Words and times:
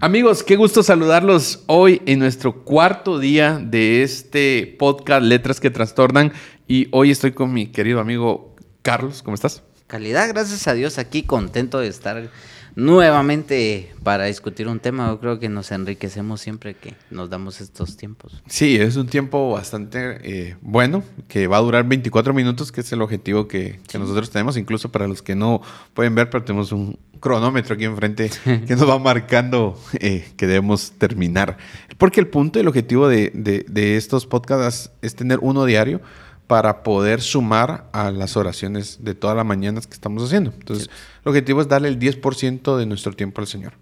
Amigos, 0.00 0.44
qué 0.44 0.54
gusto 0.54 0.84
saludarlos 0.84 1.64
hoy 1.66 2.02
en 2.06 2.20
nuestro 2.20 2.62
cuarto 2.62 3.18
día 3.18 3.60
de 3.60 4.04
este 4.04 4.76
podcast 4.78 5.24
Letras 5.24 5.58
que 5.58 5.70
Trastornan. 5.70 6.32
Y 6.68 6.86
hoy 6.92 7.10
estoy 7.10 7.32
con 7.32 7.52
mi 7.52 7.66
querido 7.66 7.98
amigo 7.98 8.54
Carlos. 8.82 9.24
¿Cómo 9.24 9.34
estás? 9.34 9.64
Calidad, 9.88 10.28
gracias 10.28 10.68
a 10.68 10.74
Dios, 10.74 10.98
aquí 10.98 11.24
contento 11.24 11.80
de 11.80 11.88
estar 11.88 12.30
nuevamente 12.78 13.92
para 14.04 14.26
discutir 14.26 14.68
un 14.68 14.78
tema. 14.78 15.08
Yo 15.08 15.18
creo 15.18 15.40
que 15.40 15.48
nos 15.48 15.72
enriquecemos 15.72 16.40
siempre 16.40 16.74
que 16.74 16.94
nos 17.10 17.28
damos 17.28 17.60
estos 17.60 17.96
tiempos. 17.96 18.40
Sí, 18.46 18.76
es 18.76 18.94
un 18.94 19.08
tiempo 19.08 19.50
bastante 19.50 20.18
eh, 20.22 20.56
bueno, 20.60 21.02
que 21.26 21.48
va 21.48 21.56
a 21.56 21.60
durar 21.60 21.84
24 21.88 22.32
minutos, 22.32 22.70
que 22.70 22.82
es 22.82 22.92
el 22.92 23.02
objetivo 23.02 23.48
que, 23.48 23.80
que 23.88 23.98
nosotros 23.98 24.30
tenemos, 24.30 24.56
incluso 24.56 24.92
para 24.92 25.08
los 25.08 25.22
que 25.22 25.34
no 25.34 25.60
pueden 25.92 26.14
ver, 26.14 26.30
pero 26.30 26.44
tenemos 26.44 26.70
un, 26.70 26.96
cronómetro 27.18 27.74
aquí 27.74 27.84
enfrente 27.84 28.30
que 28.44 28.76
nos 28.76 28.88
va 28.88 28.96
marcando 29.00 29.76
eh, 29.94 30.28
que 30.36 30.46
debemos 30.46 30.92
terminar. 30.92 31.58
Porque 31.98 32.20
el 32.20 32.28
punto 32.28 32.60
y 32.60 32.62
el 32.62 32.68
objetivo 32.68 33.08
de, 33.08 33.32
de, 33.34 33.96
estos 33.96 34.24
podcasts 34.24 34.92
es 35.02 35.16
tener 35.16 35.40
uno 35.42 35.64
diario 35.64 36.00
para 36.48 36.82
poder 36.82 37.20
sumar 37.20 37.88
a 37.92 38.10
las 38.10 38.36
oraciones 38.36 39.04
de 39.04 39.14
todas 39.14 39.36
las 39.36 39.46
mañanas 39.46 39.86
que 39.86 39.94
estamos 39.94 40.24
haciendo. 40.24 40.52
Entonces, 40.58 40.88
el 41.22 41.28
objetivo 41.28 41.60
es 41.60 41.68
darle 41.68 41.88
el 41.88 41.98
10% 41.98 42.76
de 42.76 42.86
nuestro 42.86 43.12
tiempo 43.12 43.40
al 43.40 43.46
Señor. 43.46 43.74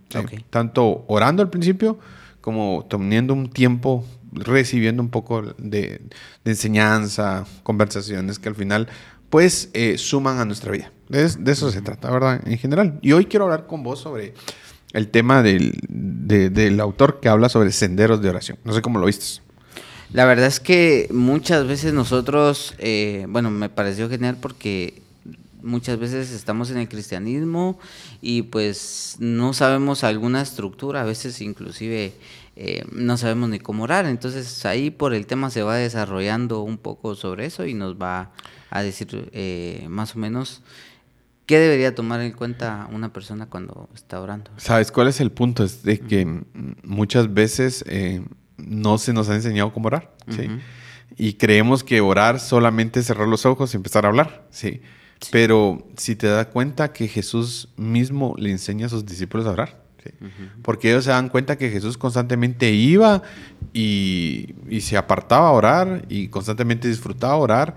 Tanto 0.50 1.04
orando 1.06 1.42
al 1.42 1.48
principio 1.48 1.98
como 2.40 2.84
teniendo 2.90 3.34
un 3.34 3.48
tiempo 3.48 4.04
recibiendo 4.32 5.02
un 5.02 5.08
poco 5.08 5.42
de, 5.42 6.02
de 6.44 6.50
enseñanza, 6.50 7.46
conversaciones 7.62 8.38
que 8.38 8.48
al 8.48 8.56
final 8.56 8.88
pues 9.30 9.70
eh, 9.72 9.96
suman 9.96 10.38
a 10.38 10.44
nuestra 10.44 10.72
vida. 10.72 10.92
De, 11.08 11.24
eso 11.24 11.70
se 11.70 11.82
trata, 11.82 12.10
¿verdad? 12.10 12.40
En 12.46 12.58
general. 12.58 12.98
Y 13.00 13.12
hoy 13.12 13.26
quiero 13.26 13.44
hablar 13.44 13.66
con 13.66 13.82
vos 13.82 14.00
sobre 14.00 14.34
el 14.92 15.08
tema 15.08 15.42
del, 15.42 15.78
del 15.88 16.80
autor 16.80 17.20
que 17.20 17.28
habla 17.28 17.48
sobre 17.48 17.70
senderos 17.70 18.20
de 18.22 18.28
oración. 18.28 18.58
No 18.64 18.72
sé 18.72 18.82
cómo 18.82 18.98
lo 18.98 19.06
viste. 19.06 19.42
La 20.12 20.24
verdad 20.24 20.46
es 20.46 20.60
que 20.60 21.08
muchas 21.10 21.66
veces 21.66 21.92
nosotros, 21.92 22.74
eh, 22.78 23.26
bueno, 23.28 23.50
me 23.50 23.68
pareció 23.68 24.08
genial 24.08 24.38
porque 24.40 25.02
muchas 25.62 25.98
veces 25.98 26.30
estamos 26.30 26.70
en 26.70 26.78
el 26.78 26.88
cristianismo 26.88 27.78
y 28.22 28.42
pues 28.42 29.16
no 29.18 29.52
sabemos 29.52 30.04
alguna 30.04 30.40
estructura, 30.40 31.02
a 31.02 31.04
veces 31.04 31.40
inclusive 31.40 32.14
eh, 32.54 32.84
no 32.92 33.16
sabemos 33.16 33.50
ni 33.50 33.58
cómo 33.58 33.84
orar. 33.84 34.06
Entonces 34.06 34.64
ahí 34.64 34.90
por 34.90 35.12
el 35.12 35.26
tema 35.26 35.50
se 35.50 35.62
va 35.62 35.76
desarrollando 35.76 36.60
un 36.60 36.78
poco 36.78 37.14
sobre 37.14 37.46
eso 37.46 37.66
y 37.66 37.74
nos 37.74 37.96
va 38.00 38.32
a 38.70 38.82
decir 38.82 39.28
eh, 39.32 39.86
más 39.88 40.16
o 40.16 40.18
menos 40.18 40.62
qué 41.46 41.58
debería 41.58 41.94
tomar 41.94 42.20
en 42.20 42.32
cuenta 42.32 42.88
una 42.92 43.12
persona 43.12 43.46
cuando 43.46 43.88
está 43.94 44.20
orando. 44.20 44.50
¿Sabes 44.56 44.90
cuál 44.90 45.08
es 45.08 45.20
el 45.20 45.30
punto? 45.30 45.64
Es 45.64 45.82
de 45.82 45.98
que 45.98 46.44
muchas 46.82 47.32
veces 47.32 47.84
eh, 47.88 48.22
no 48.58 48.98
se 48.98 49.12
nos 49.12 49.28
ha 49.28 49.34
enseñado 49.34 49.72
cómo 49.72 49.88
orar, 49.88 50.12
¿sí? 50.28 50.48
Y 51.16 51.34
creemos 51.34 51.84
que 51.84 52.00
orar 52.00 52.40
solamente 52.40 53.00
es 53.00 53.06
cerrar 53.06 53.28
los 53.28 53.46
ojos 53.46 53.72
y 53.72 53.76
empezar 53.76 54.04
a 54.04 54.08
hablar, 54.08 54.46
¿sí? 54.50 54.80
Pero 55.30 55.86
si 55.96 56.16
te 56.16 56.26
das 56.26 56.46
cuenta 56.46 56.92
que 56.92 57.08
Jesús 57.08 57.68
mismo 57.76 58.34
le 58.38 58.50
enseña 58.50 58.86
a 58.86 58.88
sus 58.88 59.06
discípulos 59.06 59.46
a 59.46 59.52
orar, 59.52 59.82
¿sí? 60.02 60.10
Porque 60.62 60.90
ellos 60.90 61.04
se 61.04 61.10
dan 61.10 61.28
cuenta 61.28 61.56
que 61.56 61.70
Jesús 61.70 61.96
constantemente 61.96 62.72
iba 62.72 63.22
y, 63.72 64.54
y, 64.68 64.80
se 64.80 64.96
apartaba 64.96 65.48
a 65.48 65.52
orar 65.52 66.04
y 66.08 66.28
constantemente 66.28 66.88
disfrutaba 66.88 67.36
orar 67.36 67.76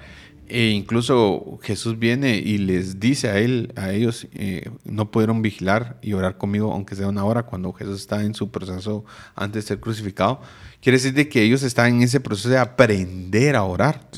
e 0.49 0.69
incluso 0.69 1.59
Jesús 1.61 1.99
viene 1.99 2.37
y 2.37 2.57
les 2.57 2.99
dice 2.99 3.29
a 3.29 3.37
él, 3.37 3.71
a 3.75 3.91
ellos, 3.91 4.27
eh, 4.33 4.71
no 4.83 5.11
pudieron 5.11 5.43
vigilar 5.43 5.99
y 6.01 6.13
orar 6.13 6.39
conmigo, 6.39 6.73
aunque 6.73 6.95
sea 6.95 7.07
una 7.07 7.23
hora, 7.23 7.43
cuando 7.43 7.71
Jesús 7.71 8.01
está 8.01 8.23
en 8.23 8.33
su 8.33 8.49
proceso 8.49 9.05
antes 9.35 9.63
de 9.63 9.67
ser 9.67 9.79
crucificado. 9.79 10.41
Quiere 10.81 10.97
decir 10.97 11.13
de 11.13 11.27
que 11.27 11.41
ellos 11.41 11.63
están 11.63 11.95
en 11.95 12.01
ese 12.03 12.19
proceso 12.19 12.49
de 12.49 12.57
aprender 12.57 13.55
a 13.55 13.63
orar. 13.63 14.09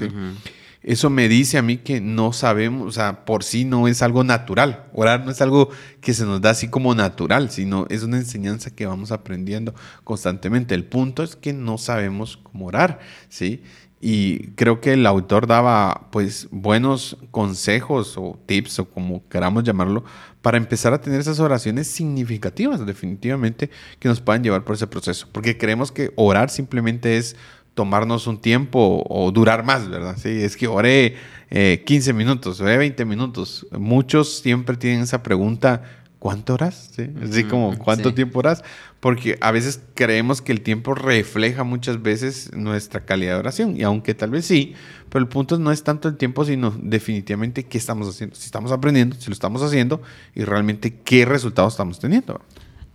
Eso 0.84 1.12
me 1.12 1.28
dice 1.28 1.60
a 1.60 1.62
mí 1.62 1.78
que 1.78 2.02
no 2.02 2.34
sabemos, 2.34 2.88
o 2.88 2.92
sea, 2.92 3.24
por 3.24 3.44
sí 3.44 3.66
no 3.66 3.88
es 3.88 4.02
algo 4.02 4.24
natural. 4.24 4.86
Orar 4.94 5.24
no 5.24 5.32
es 5.32 5.40
algo 5.42 5.70
que 6.02 6.14
se 6.14 6.26
nos 6.26 6.42
da 6.42 6.52
así 6.52 6.70
como 6.70 6.96
natural, 6.96 7.52
sino 7.52 7.86
es 7.90 8.02
una 8.02 8.18
enseñanza 8.18 8.72
que 8.72 8.88
vamos 8.88 9.12
aprendiendo 9.12 9.76
constantemente. 10.04 10.74
El 10.74 10.86
punto 10.86 11.22
es 11.22 11.36
que 11.36 11.54
no 11.54 11.78
sabemos 11.78 12.38
cómo 12.42 12.66
orar, 12.66 13.00
¿sí? 13.30 13.62
Y 14.04 14.48
creo 14.54 14.82
que 14.82 14.94
el 14.94 15.06
autor 15.06 15.46
daba 15.46 16.08
pues 16.12 16.48
buenos 16.50 17.18
consejos 17.30 18.18
o 18.18 18.40
tips 18.48 18.80
o 18.80 18.90
como 18.90 19.28
queramos 19.30 19.64
llamarlo 19.64 20.04
para 20.42 20.58
empezar 20.58 20.92
a 20.92 21.02
tener 21.02 21.20
esas 21.20 21.40
oraciones 21.40 21.86
significativas 21.86 22.84
definitivamente 22.84 23.70
que 24.00 24.10
nos 24.10 24.20
puedan 24.20 24.44
llevar 24.44 24.64
por 24.64 24.76
ese 24.76 24.88
proceso. 24.88 25.28
Porque 25.32 25.58
creemos 25.58 25.92
que 25.92 26.12
orar 26.16 26.50
simplemente 26.50 27.18
es 27.18 27.36
tomarnos 27.76 28.28
un 28.28 28.42
tiempo 28.42 29.04
o 29.08 29.32
durar 29.32 29.64
más, 29.64 29.88
¿verdad? 29.88 30.18
Sí, 30.18 30.30
es 30.30 30.58
que 30.58 30.68
oré 30.68 31.16
15 31.50 32.10
eh, 32.10 32.14
minutos, 32.14 32.60
oré 32.60 32.78
20 32.78 33.06
minutos. 33.06 33.68
Muchos 33.72 34.40
siempre 34.40 34.78
tienen 34.78 35.02
esa 35.02 35.22
pregunta, 35.22 35.84
¿cuánto 36.22 36.54
horas? 36.54 36.92
¿Sí? 36.96 37.09
Así 37.24 37.46
como, 37.46 37.76
¿cuánto 37.80 38.14
tiempo 38.14 38.38
horas? 38.38 38.64
Porque 39.00 39.40
a 39.42 39.50
veces 39.50 39.82
creemos 39.96 40.44
que 40.44 40.52
el 40.52 40.62
tiempo 40.62 40.94
refleja 40.94 41.64
muchas 41.64 42.04
veces 42.04 42.52
nuestra 42.54 43.06
calidad 43.06 43.34
de 43.34 43.40
oración. 43.40 43.76
Y 43.76 43.82
aunque 43.82 44.14
tal 44.14 44.30
vez 44.30 44.46
sí, 44.46 44.76
pero 45.09 45.24
el 45.24 45.28
punto 45.28 45.58
no 45.58 45.72
es 45.72 45.84
tanto 45.84 46.08
el 46.08 46.18
tiempo, 46.18 46.46
sino 46.46 46.78
definitivamente 46.80 47.64
qué 47.64 47.80
estamos 47.80 48.08
haciendo. 48.08 48.36
Si 48.36 48.46
estamos 48.46 48.72
aprendiendo, 48.72 49.16
si 49.20 49.30
lo 49.30 49.34
estamos 49.34 49.64
haciendo 49.64 50.04
y 50.36 50.44
realmente 50.44 50.94
qué 50.94 51.26
resultados 51.26 51.74
estamos 51.74 51.98
teniendo. 51.98 52.40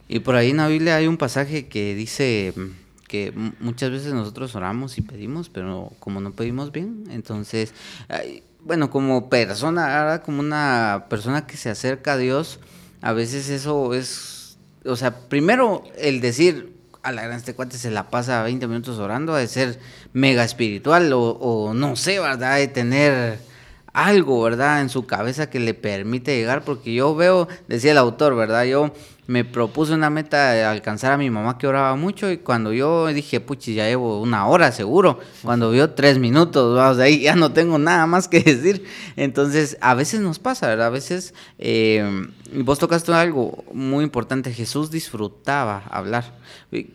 Y 0.07 0.21
por 0.21 0.37
ahí 0.37 0.51
en 0.51 0.59
la 0.59 0.69
Biblia 0.69 0.95
hay 0.95 1.09
un 1.09 1.17
pasaje 1.17 1.67
que 1.67 1.97
dice 1.97 2.55
que 3.09 3.33
muchas 3.59 3.91
veces 3.91 4.15
nosotros 4.15 4.55
oramos 4.55 4.99
y 4.99 5.03
pedimos, 5.03 5.49
pero 5.49 5.93
como 5.99 6.21
no 6.21 6.31
pedimos 6.31 6.71
bien, 6.71 7.03
entonces, 7.11 7.75
bueno, 8.65 8.89
como 8.89 9.29
persona, 9.29 10.23
como 10.25 10.39
una 10.39 11.07
persona 11.11 11.45
que 11.45 11.57
se 11.57 11.71
acerca 11.71 12.13
a 12.13 12.19
Dios, 12.19 12.61
a 13.03 13.13
veces 13.13 13.49
eso 13.49 13.95
es, 13.95 14.59
o 14.85 14.97
sea, 14.97 15.29
primero 15.29 15.85
el 15.99 16.21
decir, 16.21 16.75
a 17.03 17.13
la 17.13 17.23
gran 17.23 17.39
este 17.39 17.55
se 17.79 17.91
la 17.91 18.11
pasa 18.11 18.43
20 18.43 18.67
minutos 18.67 18.99
orando, 18.99 19.35
de 19.35 19.47
ser 19.47 19.79
mega 20.13 20.45
espiritual 20.45 21.13
o, 21.13 21.21
o 21.23 21.73
no 21.75 21.95
sé, 21.95 22.19
¿verdad? 22.19 22.57
De 22.57 22.67
tener 22.67 23.39
algo, 23.93 24.43
¿verdad? 24.43 24.81
En 24.81 24.91
su 24.91 25.07
cabeza 25.07 25.49
que 25.49 25.61
le 25.61 25.73
permite 25.73 26.37
llegar, 26.37 26.65
porque 26.65 26.93
yo 26.93 27.15
veo, 27.15 27.49
decía 27.69 27.93
el 27.93 27.99
autor, 27.99 28.37
¿verdad? 28.37 28.65
Yo 28.65 28.93
me 29.27 29.45
propuse 29.45 29.93
una 29.93 30.09
meta 30.09 30.53
de 30.53 30.63
alcanzar 30.65 31.13
a 31.13 31.17
mi 31.17 31.31
mamá 31.31 31.59
que 31.59 31.67
oraba 31.67 31.97
mucho 31.97 32.31
y 32.31 32.39
cuando 32.39 32.73
yo 32.73 33.07
dije, 33.09 33.41
puchi, 33.41 33.75
ya 33.75 33.87
llevo 33.87 34.21
una 34.21 34.47
hora 34.47 34.71
seguro, 34.71 35.19
cuando 35.43 35.71
vio 35.71 35.91
tres 35.91 36.19
minutos, 36.19 36.77
vamos, 36.77 36.99
ahí 36.99 37.23
ya 37.23 37.35
no 37.35 37.53
tengo 37.53 37.79
nada 37.79 38.07
más 38.07 38.29
que 38.29 38.41
decir. 38.43 38.85
Entonces, 39.17 39.77
a 39.81 39.95
veces 39.95 40.21
nos 40.21 40.39
pasa, 40.39 40.69
¿verdad? 40.69 40.87
A 40.87 40.91
veces, 40.91 41.35
eh, 41.59 42.29
vos 42.55 42.79
tocaste 42.79 43.13
algo 43.13 43.65
muy 43.73 44.05
importante, 44.05 44.53
Jesús 44.53 44.91
disfrutaba 44.91 45.83
hablar. 45.91 46.33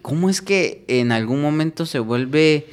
¿Cómo 0.01 0.29
es 0.29 0.41
que 0.41 0.85
en 0.87 1.11
algún 1.11 1.41
momento 1.41 1.85
se 1.85 1.99
vuelve 1.99 2.67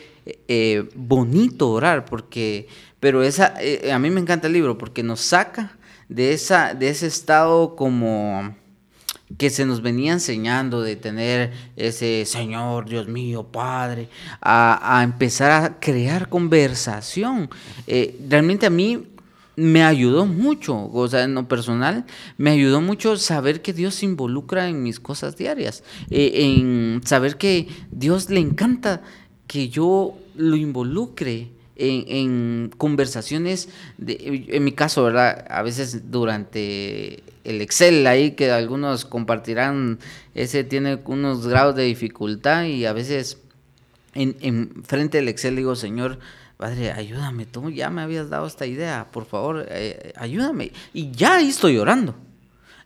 eh, 0.47 0.89
bonito 0.95 1.71
orar? 1.71 2.05
Porque, 2.05 2.69
pero 3.01 3.23
esa, 3.23 3.55
eh, 3.61 3.91
a 3.93 3.99
mí 3.99 4.11
me 4.11 4.21
encanta 4.21 4.47
el 4.47 4.53
libro 4.53 4.79
porque 4.79 5.03
nos 5.03 5.21
saca 5.21 5.77
de, 6.09 6.33
esa, 6.33 6.75
de 6.75 6.91
ese 6.91 7.07
estado 7.07 7.77
como 7.77 8.55
que 9.37 9.51
se 9.51 9.67
nos 9.67 9.83
venía 9.83 10.13
enseñando 10.13 10.81
de 10.81 10.97
tener 10.97 11.53
ese 11.77 12.25
Señor, 12.25 12.89
Dios 12.89 13.09
mío, 13.09 13.45
Padre, 13.45 14.09
a, 14.41 15.03
empezar 15.05 15.51
a 15.51 15.81
crear 15.81 16.29
conversación. 16.29 17.51
Eh, 17.87 18.19
realmente 18.29 18.67
a 18.67 18.71
mí 18.71 19.07
me 19.57 19.83
ayudó 19.83 20.25
mucho, 20.25 20.89
o 20.93 21.09
sea, 21.09 21.25
en 21.25 21.35
lo 21.35 21.49
personal, 21.49 22.07
me 22.37 22.51
ayudó 22.51 22.81
mucho 22.81 23.17
saber 23.17 23.61
que 23.61 23.73
Dios 23.73 23.97
se 23.97 24.07
involucra 24.07 24.69
en 24.69 24.85
mis 24.85 25.01
cosas 25.01 25.37
diarias, 25.37 25.83
eh, 26.11 26.31
en 26.35 27.01
saber 27.05 27.37
que 27.37 27.69
Dios 27.91 28.31
le 28.31 28.39
encanta 28.39 29.03
que 29.49 29.69
yo 29.69 30.17
lo 30.37 30.55
involucre 30.55 31.51
en, 31.79 32.71
conversaciones, 32.77 33.69
de, 33.97 34.45
en 34.49 34.65
mi 34.65 34.73
caso, 34.73 35.05
¿verdad? 35.05 35.47
A 35.49 35.63
veces 35.63 36.11
durante 36.11 37.23
el 37.45 37.61
Excel 37.61 38.07
ahí 38.07 38.33
que 38.33 38.51
algunos 38.51 39.05
compartirán, 39.05 39.99
ese 40.35 40.65
tiene 40.65 41.01
unos 41.07 41.47
grados 41.47 41.77
de 41.77 41.85
dificultad 41.85 42.65
y 42.65 42.85
a 42.85 42.93
veces 42.93 43.39
en, 44.15 44.37
en 44.41 44.83
frente 44.85 45.19
del 45.19 45.29
Excel 45.29 45.57
digo, 45.57 45.77
Señor, 45.77 46.19
Padre, 46.59 46.91
ayúdame, 46.91 47.47
tú 47.47 47.71
ya 47.71 47.89
me 47.89 48.03
habías 48.03 48.31
dado 48.31 48.45
esta 48.47 48.67
idea, 48.67 49.09
por 49.13 49.27
favor, 49.27 49.65
eh, 49.71 50.13
ayúdame. 50.17 50.73
Y 50.93 51.13
ya 51.13 51.37
ahí 51.37 51.49
estoy 51.49 51.79
orando, 51.79 52.17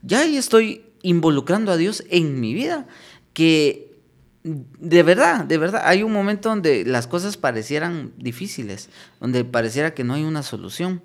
ya 0.03 0.21
ahí 0.21 0.37
estoy 0.37 0.85
involucrando 1.01 1.73
a 1.73 1.79
Dios 1.79 2.05
en 2.11 2.39
mi 2.39 2.53
vida, 2.53 2.87
que 3.33 3.92
de 4.45 5.03
verdad, 5.03 5.45
de 5.45 5.59
verdad, 5.59 5.83
hay 5.85 6.03
un 6.03 6.13
momento 6.13 6.49
donde 6.49 6.85
las 6.85 7.07
cosas 7.07 7.37
parecieran 7.37 8.13
difíciles, 8.17 8.89
donde 9.21 9.45
pareciera 9.45 9.95
que 9.95 10.05
no 10.05 10.15
hay 10.15 10.25
una 10.25 10.43
solución. 10.43 11.03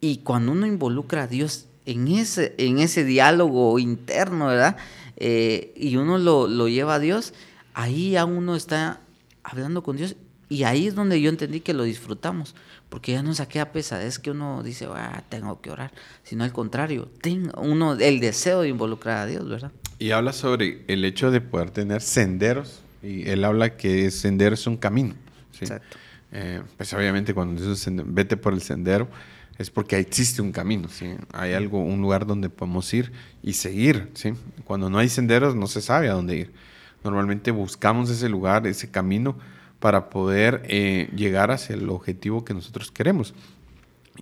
Y 0.00 0.18
cuando 0.18 0.52
uno 0.52 0.66
involucra 0.66 1.24
a 1.24 1.26
Dios 1.28 1.66
en 1.86 2.08
ese, 2.08 2.54
en 2.58 2.78
ese 2.78 3.04
diálogo 3.04 3.78
interno, 3.78 4.46
¿verdad? 4.46 4.76
Eh, 5.16 5.72
y 5.76 5.96
uno 5.96 6.18
lo, 6.18 6.48
lo 6.48 6.68
lleva 6.68 6.96
a 6.96 6.98
Dios, 6.98 7.34
ahí 7.74 8.12
ya 8.12 8.24
uno 8.24 8.56
está 8.56 9.00
hablando 9.44 9.82
con 9.82 9.96
Dios 9.96 10.16
y 10.48 10.64
ahí 10.64 10.86
es 10.86 10.94
donde 10.94 11.20
yo 11.20 11.30
entendí 11.30 11.60
que 11.60 11.72
lo 11.72 11.84
disfrutamos, 11.84 12.54
porque 12.92 13.12
ya 13.12 13.22
no 13.22 13.32
saqué 13.32 13.58
a 13.58 13.72
pesadez 13.72 14.18
que 14.18 14.30
uno 14.30 14.62
dice, 14.62 14.86
ah, 14.94 15.24
tengo 15.30 15.62
que 15.62 15.70
orar, 15.70 15.92
sino 16.24 16.44
al 16.44 16.52
contrario, 16.52 17.08
tengo 17.22 17.58
uno 17.58 17.94
el 17.94 18.20
deseo 18.20 18.60
de 18.60 18.68
involucrar 18.68 19.16
a 19.16 19.26
Dios, 19.26 19.48
¿verdad? 19.48 19.72
Y 19.98 20.10
habla 20.10 20.34
sobre 20.34 20.84
el 20.88 21.02
hecho 21.06 21.30
de 21.30 21.40
poder 21.40 21.70
tener 21.70 22.02
senderos, 22.02 22.82
y 23.02 23.26
él 23.30 23.46
habla 23.46 23.78
que 23.78 24.10
sendero 24.10 24.54
es 24.54 24.66
un 24.66 24.76
camino. 24.76 25.14
Exacto. 25.58 25.96
Eh, 26.32 26.60
pues 26.76 26.92
obviamente 26.92 27.32
cuando 27.32 27.58
dices 27.58 27.90
vete 28.04 28.36
por 28.36 28.52
el 28.52 28.60
sendero, 28.60 29.08
es 29.56 29.70
porque 29.70 29.96
existe 29.96 30.42
un 30.42 30.52
camino, 30.52 30.88
¿sí? 30.90 31.14
Hay 31.32 31.54
algo, 31.54 31.82
un 31.82 32.02
lugar 32.02 32.26
donde 32.26 32.50
podemos 32.50 32.92
ir 32.92 33.10
y 33.42 33.54
seguir, 33.54 34.10
¿sí? 34.12 34.34
Cuando 34.64 34.90
no 34.90 34.98
hay 34.98 35.08
senderos 35.08 35.56
no 35.56 35.66
se 35.66 35.80
sabe 35.80 36.10
a 36.10 36.12
dónde 36.12 36.36
ir. 36.36 36.52
Normalmente 37.02 37.52
buscamos 37.52 38.10
ese 38.10 38.28
lugar, 38.28 38.66
ese 38.66 38.90
camino, 38.90 39.38
para 39.82 40.10
poder 40.10 40.62
eh, 40.68 41.10
llegar 41.12 41.50
hacia 41.50 41.74
el 41.74 41.90
objetivo 41.90 42.44
que 42.44 42.54
nosotros 42.54 42.92
queremos. 42.92 43.34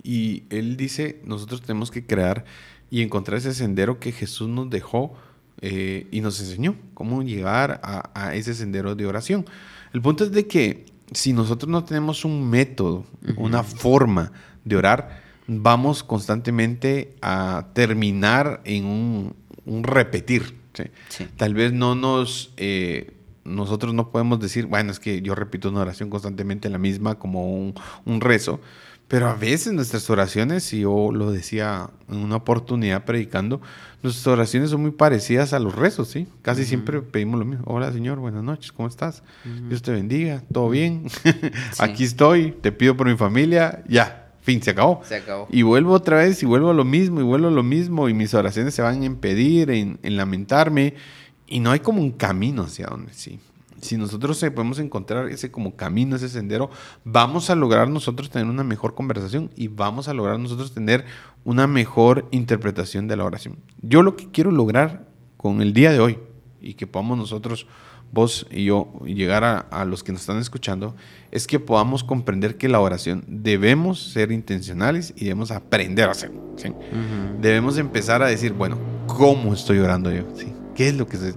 Y 0.03 0.45
él 0.49 0.79
dice, 0.79 1.21
nosotros 1.27 1.61
tenemos 1.61 1.91
que 1.91 2.07
crear 2.07 2.47
y 2.91 3.03
encontrar 3.03 3.37
ese 3.37 3.53
sendero 3.53 4.01
que 4.01 4.11
Jesús 4.11 4.49
nos 4.49 4.71
dejó 4.71 5.13
eh, 5.61 6.07
y 6.11 6.23
nos 6.23 6.41
enseñó, 6.41 6.77
cómo 6.95 7.23
llegar 7.23 7.79
a, 7.85 8.35
ese 8.35 8.55
sendero 8.55 8.95
de 8.95 9.05
oración. 9.05 9.45
El 9.93 10.01
punto 10.01 10.25
es 10.25 10.33
de 10.33 10.47
que 10.47 10.87
si 11.13 11.35
nosotros 11.35 11.71
no 11.71 11.85
tenemos 11.85 12.25
un 12.25 12.49
método, 12.49 13.05
una 13.37 13.63
forma 13.63 14.33
de 14.65 14.77
orar, 14.77 15.21
vamos 15.47 16.03
constantemente 16.03 17.17
a 17.21 17.67
terminar 17.75 18.63
en 18.65 18.87
un, 18.87 19.35
repetir. 19.85 20.57
Tal 21.37 21.53
vez 21.53 21.75
no 21.75 21.95
nos... 21.95 22.55
Eh, 22.57 23.19
nosotros 23.51 23.95
no 23.95 24.11
podemos 24.11 24.41
decir, 24.41 24.67
bueno, 24.67 24.91
es 24.91 25.01
que 25.01 25.23
yo 25.23 25.35
repito 25.35 25.69
una 25.69 25.81
oración 25.81 26.11
constantemente 26.11 26.69
la 26.71 26.79
misma 26.79 27.19
como 27.19 27.55
un, 27.55 28.21
rezo, 28.21 28.61
pero 29.09 29.29
a 29.29 29.35
veces 29.35 29.73
nuestras 29.73 30.09
oraciones, 30.09 30.73
y 30.73 30.81
yo 30.81 31.11
lo 31.13 31.33
decía 31.33 31.91
en 32.09 32.19
una 32.19 32.37
oportunidad 32.37 33.05
predicando, 33.05 33.61
nuestras 34.03 34.27
oraciones 34.29 34.71
son 34.71 34.83
muy 34.83 34.93
parecidas 34.93 35.53
a 35.53 35.59
los 35.59 35.75
rezos, 35.75 36.09
¿sí? 36.09 36.29
Casi 36.43 36.65
siempre 36.65 37.03
pedimos 37.03 37.39
lo 37.39 37.45
mismo. 37.45 37.65
Hola, 37.67 37.93
Señor, 37.93 38.19
buenas 38.19 38.45
noches, 38.45 38.73
¿cómo 38.73 38.89
estás? 38.89 39.23
Dios 39.69 39.83
te 39.83 39.93
bendiga, 39.93 40.43
¿todo 40.53 40.71
bien? 40.71 41.09
Aquí 41.79 42.05
estoy, 42.05 42.53
te 42.53 42.73
pido 42.73 42.97
por 42.97 43.09
mi 43.09 43.17
familia, 43.17 43.83
ya, 43.89 44.31
fin, 44.43 44.63
se 44.63 44.71
acabó. 44.71 45.03
Se 45.05 45.17
acabó. 45.17 45.49
Y 45.51 45.63
vuelvo 45.63 45.93
otra 45.93 46.19
vez 46.19 46.43
y 46.43 46.47
vuelvo 46.47 46.71
a 46.71 46.75
lo 46.75 46.85
mismo 46.85 47.21
y 47.21 47.25
vuelvo 47.25 47.49
a 47.49 47.51
lo 47.51 47.63
mismo 47.63 48.09
y 48.09 48.15
mis 48.15 48.33
oraciones 48.35 48.75
se 48.75 48.83
van 48.83 49.03
a 49.03 49.05
impedir 49.05 49.71
en, 49.71 49.99
en 50.03 50.17
lamentarme 50.17 50.95
y 51.51 51.61
no 51.61 51.71
hay 51.71 51.81
como 51.81 52.01
un 52.01 52.13
camino 52.13 52.63
hacia 52.63 52.87
donde 52.87 53.13
sí. 53.13 53.39
Si 53.81 53.97
nosotros 53.97 54.39
podemos 54.55 54.79
encontrar 54.79 55.29
ese 55.29 55.51
como 55.51 55.75
camino, 55.75 56.17
ese 56.17 56.29
sendero, 56.29 56.71
vamos 57.05 57.51
a 57.51 57.55
lograr 57.55 57.89
nosotros 57.89 58.31
tener 58.31 58.47
una 58.47 58.63
mejor 58.63 58.95
conversación 58.95 59.51
y 59.57 59.69
vamos 59.69 60.07
a 60.09 60.15
lograr 60.15 60.39
nosotros 60.39 60.73
tener 60.73 61.05
una 61.45 61.67
mejor 61.67 62.29
interpretación 62.31 63.09
de 63.09 63.17
la 63.17 63.25
oración. 63.25 63.57
Yo 63.81 64.03
lo 64.03 64.17
que 64.17 64.31
quiero 64.31 64.51
lograr 64.51 65.09
con 65.37 65.63
el 65.63 65.73
día 65.73 65.93
de 65.93 66.01
hoy 66.01 66.19
y 66.61 66.75
que 66.75 66.87
podamos 66.87 67.17
nosotros, 67.17 67.67
vos 68.13 68.47
y 68.51 68.65
yo, 68.65 68.93
llegar 69.07 69.45
a, 69.45 69.85
los 69.87 70.05
que 70.05 70.13
nos 70.13 70.21
están 70.21 70.39
escuchando, 70.39 70.95
es 71.31 71.47
que 71.47 71.59
podamos 71.59 72.05
comprender 72.05 72.59
que 72.59 72.69
la 72.69 72.81
oración 72.81 73.25
debemos 73.27 74.13
ser 74.13 74.31
intencionales 74.31 75.15
y 75.17 75.25
debemos 75.25 75.51
aprender 75.51 76.09
a 76.09 76.13
hacerlo. 76.13 76.55
Debemos 77.41 77.79
empezar 77.79 78.23
a 78.23 78.27
decir, 78.27 78.53
bueno, 78.53 78.77
¿cómo 79.07 79.55
estoy 79.55 79.79
orando 79.79 80.13
yo? 80.13 80.25
¿Sí? 80.35 80.53
¿Qué 80.81 80.89
es 80.89 80.97
lo 80.97 81.07
que 81.07 81.19
se... 81.19 81.35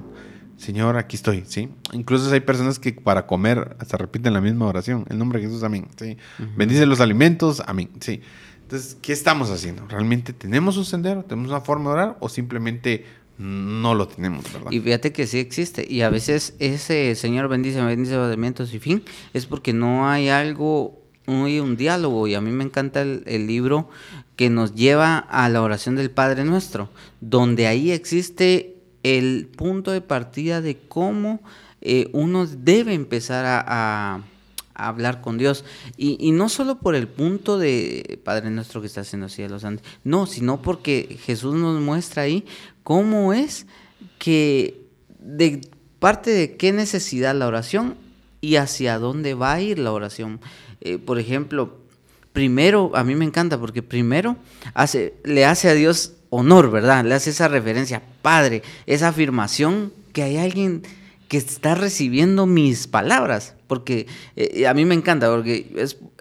Señor, 0.56 0.96
aquí 0.96 1.18
estoy, 1.18 1.44
¿sí? 1.46 1.68
Incluso 1.92 2.32
hay 2.32 2.40
personas 2.40 2.80
que 2.80 2.94
para 2.94 3.28
comer 3.28 3.76
hasta 3.78 3.98
repiten 3.98 4.32
la 4.32 4.40
misma 4.40 4.68
oración. 4.68 5.04
El 5.10 5.18
nombre 5.18 5.42
de 5.42 5.48
Jesús, 5.48 5.64
amén, 5.64 5.90
¿sí? 6.00 6.16
Bendice 6.56 6.86
los 6.86 7.02
alimentos, 7.02 7.62
amén, 7.68 7.90
¿sí? 8.00 8.22
Entonces, 8.62 8.96
¿qué 9.02 9.12
estamos 9.12 9.50
haciendo? 9.50 9.86
¿Realmente 9.86 10.32
tenemos 10.32 10.78
un 10.78 10.86
sendero? 10.86 11.26
¿Tenemos 11.26 11.52
una 11.52 11.60
forma 11.60 11.90
de 11.90 11.94
orar? 11.94 12.18
¿O 12.22 12.30
simplemente 12.30 13.06
no 13.38 13.94
lo 13.96 14.08
tenemos, 14.08 14.46
verdad? 14.54 14.72
Y 14.72 14.80
fíjate 14.80 15.12
que 15.12 15.28
sí 15.28 15.40
existe. 15.40 15.86
Y 15.90 16.04
a 16.04 16.10
veces 16.10 16.54
ese 16.60 17.14
Señor 17.16 17.50
bendice, 17.50 17.82
bendice 17.82 18.16
los 18.16 18.30
alimentos 18.30 18.74
y 18.74 18.80
fin, 18.80 19.04
es 19.34 19.46
porque 19.46 19.74
no 19.74 20.08
hay 20.08 20.30
algo, 20.30 21.02
no 21.28 21.44
hay 21.44 21.60
un 21.60 21.76
diálogo. 21.76 22.30
Y 22.30 22.36
a 22.36 22.40
mí 22.40 22.52
me 22.52 22.64
encanta 22.64 23.02
el, 23.02 23.24
el 23.26 23.46
libro 23.46 23.90
que 24.38 24.50
nos 24.50 24.74
lleva 24.74 25.18
a 25.18 25.50
la 25.50 25.62
oración 25.62 25.98
del 25.98 26.12
Padre 26.12 26.46
Nuestro, 26.46 26.90
donde 27.20 27.68
ahí 27.68 27.92
existe 27.92 28.73
el 29.04 29.48
punto 29.56 29.92
de 29.92 30.02
partida 30.02 30.62
de 30.62 30.78
cómo 30.88 31.42
eh, 31.82 32.10
uno 32.14 32.48
debe 32.48 32.94
empezar 32.94 33.46
a, 33.46 34.24
hablar 34.76 35.22
con 35.22 35.38
Dios. 35.38 35.66
Y, 35.98 36.32
no 36.32 36.50
solo 36.50 36.80
por 36.80 36.96
el 36.96 37.08
punto 37.08 37.60
de 37.60 38.20
Padre 38.24 38.50
nuestro 38.50 38.82
que 38.82 38.88
está 38.88 39.02
haciendo 39.02 39.30
cielos 39.30 39.66
antes, 39.66 39.86
no, 40.04 40.26
sino 40.26 40.64
porque 40.64 41.20
Jesús 41.24 41.54
nos 41.54 41.80
muestra 41.80 42.24
ahí 42.24 42.44
cómo 42.82 43.34
es 43.34 43.68
que 44.18 44.82
de 45.20 45.62
parte 46.00 46.32
de 46.32 46.58
qué 46.58 46.72
necesidad 46.74 47.36
la 47.36 47.48
oración 47.48 47.96
y 48.42 48.56
hacia 48.56 48.98
dónde 48.98 49.36
va 49.36 49.54
a 49.54 49.62
ir 49.62 49.78
la 49.78 49.92
oración. 49.92 50.42
Eh, 50.82 50.98
por 50.98 51.20
ejemplo, 51.20 51.78
primero, 52.34 52.92
a 52.96 53.04
mí 53.04 53.16
me 53.16 53.26
encanta 53.26 53.60
porque 53.60 53.84
primero 53.84 54.36
hace, 54.74 55.14
le 55.24 55.46
hace 55.46 55.70
a 55.70 55.76
Dios 55.76 56.14
honor, 56.36 56.72
¿verdad? 56.72 57.06
Le 57.06 57.14
hace 57.14 57.30
esa 57.30 57.48
referencia, 57.48 58.02
Padre, 58.24 58.64
esa 58.88 59.10
afirmación 59.10 59.94
que 60.14 60.24
hay 60.24 60.38
alguien 60.38 60.82
que 61.28 61.38
está 61.38 61.76
recibiendo 61.76 62.46
mis 62.46 62.88
palabras, 62.88 63.56
porque 63.68 64.08
eh, 64.36 64.68
a 64.68 64.74
mí 64.74 64.84
me 64.86 64.96
encanta, 64.96 65.30
porque 65.30 65.72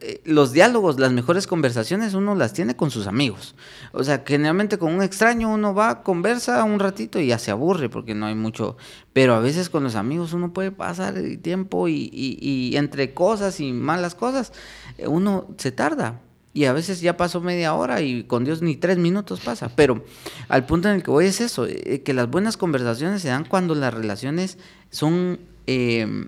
eh, 0.00 0.20
los 0.24 0.52
diálogos, 0.52 0.98
las 0.98 1.12
mejores 1.12 1.46
conversaciones 1.46 2.12
uno 2.12 2.34
las 2.34 2.52
tiene 2.52 2.76
con 2.76 2.90
sus 2.90 3.06
amigos. 3.06 3.54
O 3.92 4.04
sea, 4.04 4.22
generalmente 4.26 4.78
con 4.78 4.94
un 4.94 5.02
extraño 5.02 5.50
uno 5.50 5.74
va, 5.74 6.02
conversa 6.02 6.62
un 6.64 6.78
ratito 6.78 7.18
y 7.18 7.28
ya 7.28 7.38
se 7.38 7.50
aburre 7.50 7.88
porque 7.88 8.14
no 8.14 8.26
hay 8.26 8.34
mucho, 8.34 8.76
pero 9.14 9.34
a 9.34 9.40
veces 9.40 9.70
con 9.70 9.82
los 9.82 9.96
amigos 9.96 10.34
uno 10.34 10.52
puede 10.52 10.72
pasar 10.72 11.16
el 11.16 11.38
tiempo 11.38 11.88
y, 11.88 12.10
y 12.12 12.76
entre 12.76 13.14
cosas 13.14 13.60
y 13.60 13.72
malas 13.72 14.14
cosas, 14.14 14.52
eh, 14.98 15.06
uno 15.06 15.46
se 15.56 15.72
tarda 15.72 16.20
y 16.54 16.66
a 16.66 16.72
veces 16.72 17.00
ya 17.00 17.16
pasó 17.16 17.40
media 17.40 17.74
hora 17.74 18.02
y 18.02 18.24
con 18.24 18.44
Dios 18.44 18.60
ni 18.60 18.76
tres 18.76 18.98
minutos 18.98 19.40
pasa. 19.40 19.70
Pero 19.74 20.04
al 20.48 20.66
punto 20.66 20.88
en 20.88 20.96
el 20.96 21.02
que 21.02 21.10
voy 21.10 21.26
es 21.26 21.40
eso, 21.40 21.66
eh, 21.66 22.02
que 22.04 22.12
las 22.12 22.30
buenas 22.30 22.56
conversaciones 22.56 23.22
se 23.22 23.28
dan 23.28 23.44
cuando 23.44 23.74
las 23.74 23.92
relaciones 23.94 24.58
son 24.90 25.40
eh, 25.66 26.26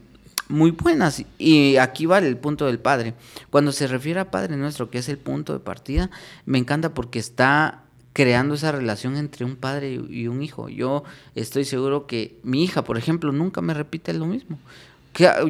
muy 0.49 0.71
buenas. 0.71 1.25
Y 1.39 1.77
aquí 1.77 2.07
va 2.07 2.19
el 2.19 2.37
punto 2.39 2.67
del 2.67 2.79
Padre. 2.79 3.15
Cuando 3.51 3.71
se 3.73 3.87
refiere 3.87 4.21
a 4.21 4.31
Padre 4.31 4.57
nuestro, 4.57 4.91
que 4.91 4.99
es 4.99 5.09
el 5.09 5.19
punto 5.19 5.53
de 5.53 5.61
partida, 5.61 6.11
me 6.47 6.59
encanta 6.59 6.95
porque 6.95 7.19
está 7.19 7.83
creando 8.15 8.55
esa 8.55 8.71
relación 8.71 9.17
entre 9.17 9.45
un 9.45 9.57
padre 9.57 10.01
y 10.09 10.29
un 10.29 10.41
hijo. 10.41 10.69
Yo 10.69 11.03
estoy 11.35 11.65
seguro 11.65 12.07
que 12.07 12.39
mi 12.45 12.63
hija, 12.63 12.85
por 12.85 12.97
ejemplo, 12.97 13.33
nunca 13.33 13.61
me 13.61 13.75
repite 13.75 14.15
lo 14.15 14.27
mismo 14.27 14.59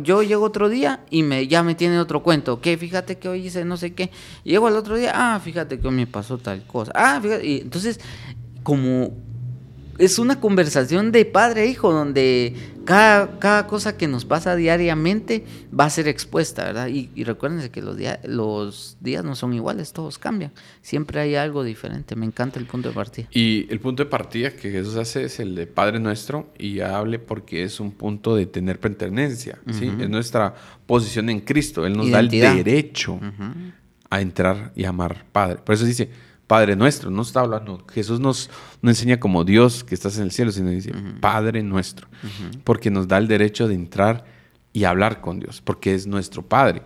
yo 0.02 0.22
llego 0.22 0.44
otro 0.44 0.68
día 0.68 1.04
y 1.10 1.22
me, 1.22 1.46
ya 1.46 1.62
me 1.62 1.74
tiene 1.74 1.98
otro 1.98 2.22
cuento. 2.22 2.60
Que 2.60 2.76
fíjate 2.76 3.18
que 3.18 3.28
hoy 3.28 3.46
hice 3.46 3.64
no 3.64 3.76
sé 3.76 3.94
qué. 3.94 4.10
Llego 4.44 4.66
al 4.66 4.76
otro 4.76 4.96
día, 4.96 5.12
ah, 5.14 5.40
fíjate 5.40 5.78
que 5.78 5.88
hoy 5.88 5.94
me 5.94 6.06
pasó 6.06 6.38
tal 6.38 6.66
cosa. 6.66 6.92
Ah, 6.94 7.18
fíjate. 7.22 7.46
Y 7.46 7.60
entonces, 7.60 8.00
como 8.62 9.12
es 9.98 10.18
una 10.18 10.40
conversación 10.40 11.12
de 11.12 11.24
padre 11.24 11.64
e 11.64 11.66
hijo, 11.68 11.92
donde 11.92 12.54
cada, 12.84 13.38
cada, 13.38 13.66
cosa 13.66 13.96
que 13.96 14.08
nos 14.08 14.24
pasa 14.24 14.56
diariamente 14.56 15.44
va 15.78 15.84
a 15.84 15.90
ser 15.90 16.08
expuesta, 16.08 16.64
¿verdad? 16.64 16.88
Y, 16.88 17.10
y 17.14 17.24
recuérdense 17.24 17.70
que 17.70 17.80
los, 17.80 17.96
los 18.24 18.96
días 19.00 19.24
no 19.24 19.36
son 19.36 19.54
iguales, 19.54 19.92
todos 19.92 20.18
cambian. 20.18 20.52
Siempre 20.82 21.20
hay 21.20 21.34
algo 21.36 21.64
diferente. 21.64 22.16
Me 22.16 22.26
encanta 22.26 22.58
el 22.58 22.66
punto 22.66 22.88
de 22.88 22.94
partida. 22.94 23.28
Y 23.30 23.66
el 23.70 23.80
punto 23.80 24.04
de 24.04 24.10
partida 24.10 24.50
que 24.50 24.70
Jesús 24.70 24.96
hace 24.96 25.24
es 25.24 25.40
el 25.40 25.54
de 25.54 25.66
Padre 25.66 26.00
Nuestro, 26.00 26.52
y 26.58 26.80
hable 26.80 27.18
porque 27.18 27.62
es 27.62 27.80
un 27.80 27.92
punto 27.92 28.36
de 28.36 28.46
tener 28.46 28.80
pertenencia, 28.80 29.58
¿sí? 29.70 29.90
Es 29.98 30.10
nuestra 30.10 30.54
posición 30.86 31.30
en 31.30 31.40
Cristo. 31.40 31.86
Él 31.86 31.96
nos 31.96 32.10
da 32.10 32.20
el 32.20 32.28
derecho 32.28 33.18
a 34.10 34.20
entrar 34.20 34.72
y 34.74 34.84
amar 34.84 35.24
Padre. 35.32 35.58
Por 35.64 35.74
eso 35.74 35.84
dice 35.84 36.10
Padre 36.54 36.76
nuestro, 36.76 37.10
no 37.10 37.22
está 37.22 37.40
hablando, 37.40 37.84
Jesús 37.92 38.20
nos 38.20 38.48
no 38.80 38.88
enseña 38.88 39.18
como 39.18 39.42
Dios 39.42 39.82
que 39.82 39.92
estás 39.92 40.18
en 40.18 40.22
el 40.22 40.30
cielo, 40.30 40.52
sino 40.52 40.70
dice 40.70 40.92
Padre 41.20 41.64
nuestro, 41.64 42.06
porque 42.62 42.92
nos 42.92 43.08
da 43.08 43.18
el 43.18 43.26
derecho 43.26 43.66
de 43.66 43.74
entrar 43.74 44.24
y 44.72 44.84
hablar 44.84 45.20
con 45.20 45.40
Dios, 45.40 45.60
porque 45.60 45.96
es 45.96 46.06
nuestro 46.06 46.42
Padre. 46.42 46.82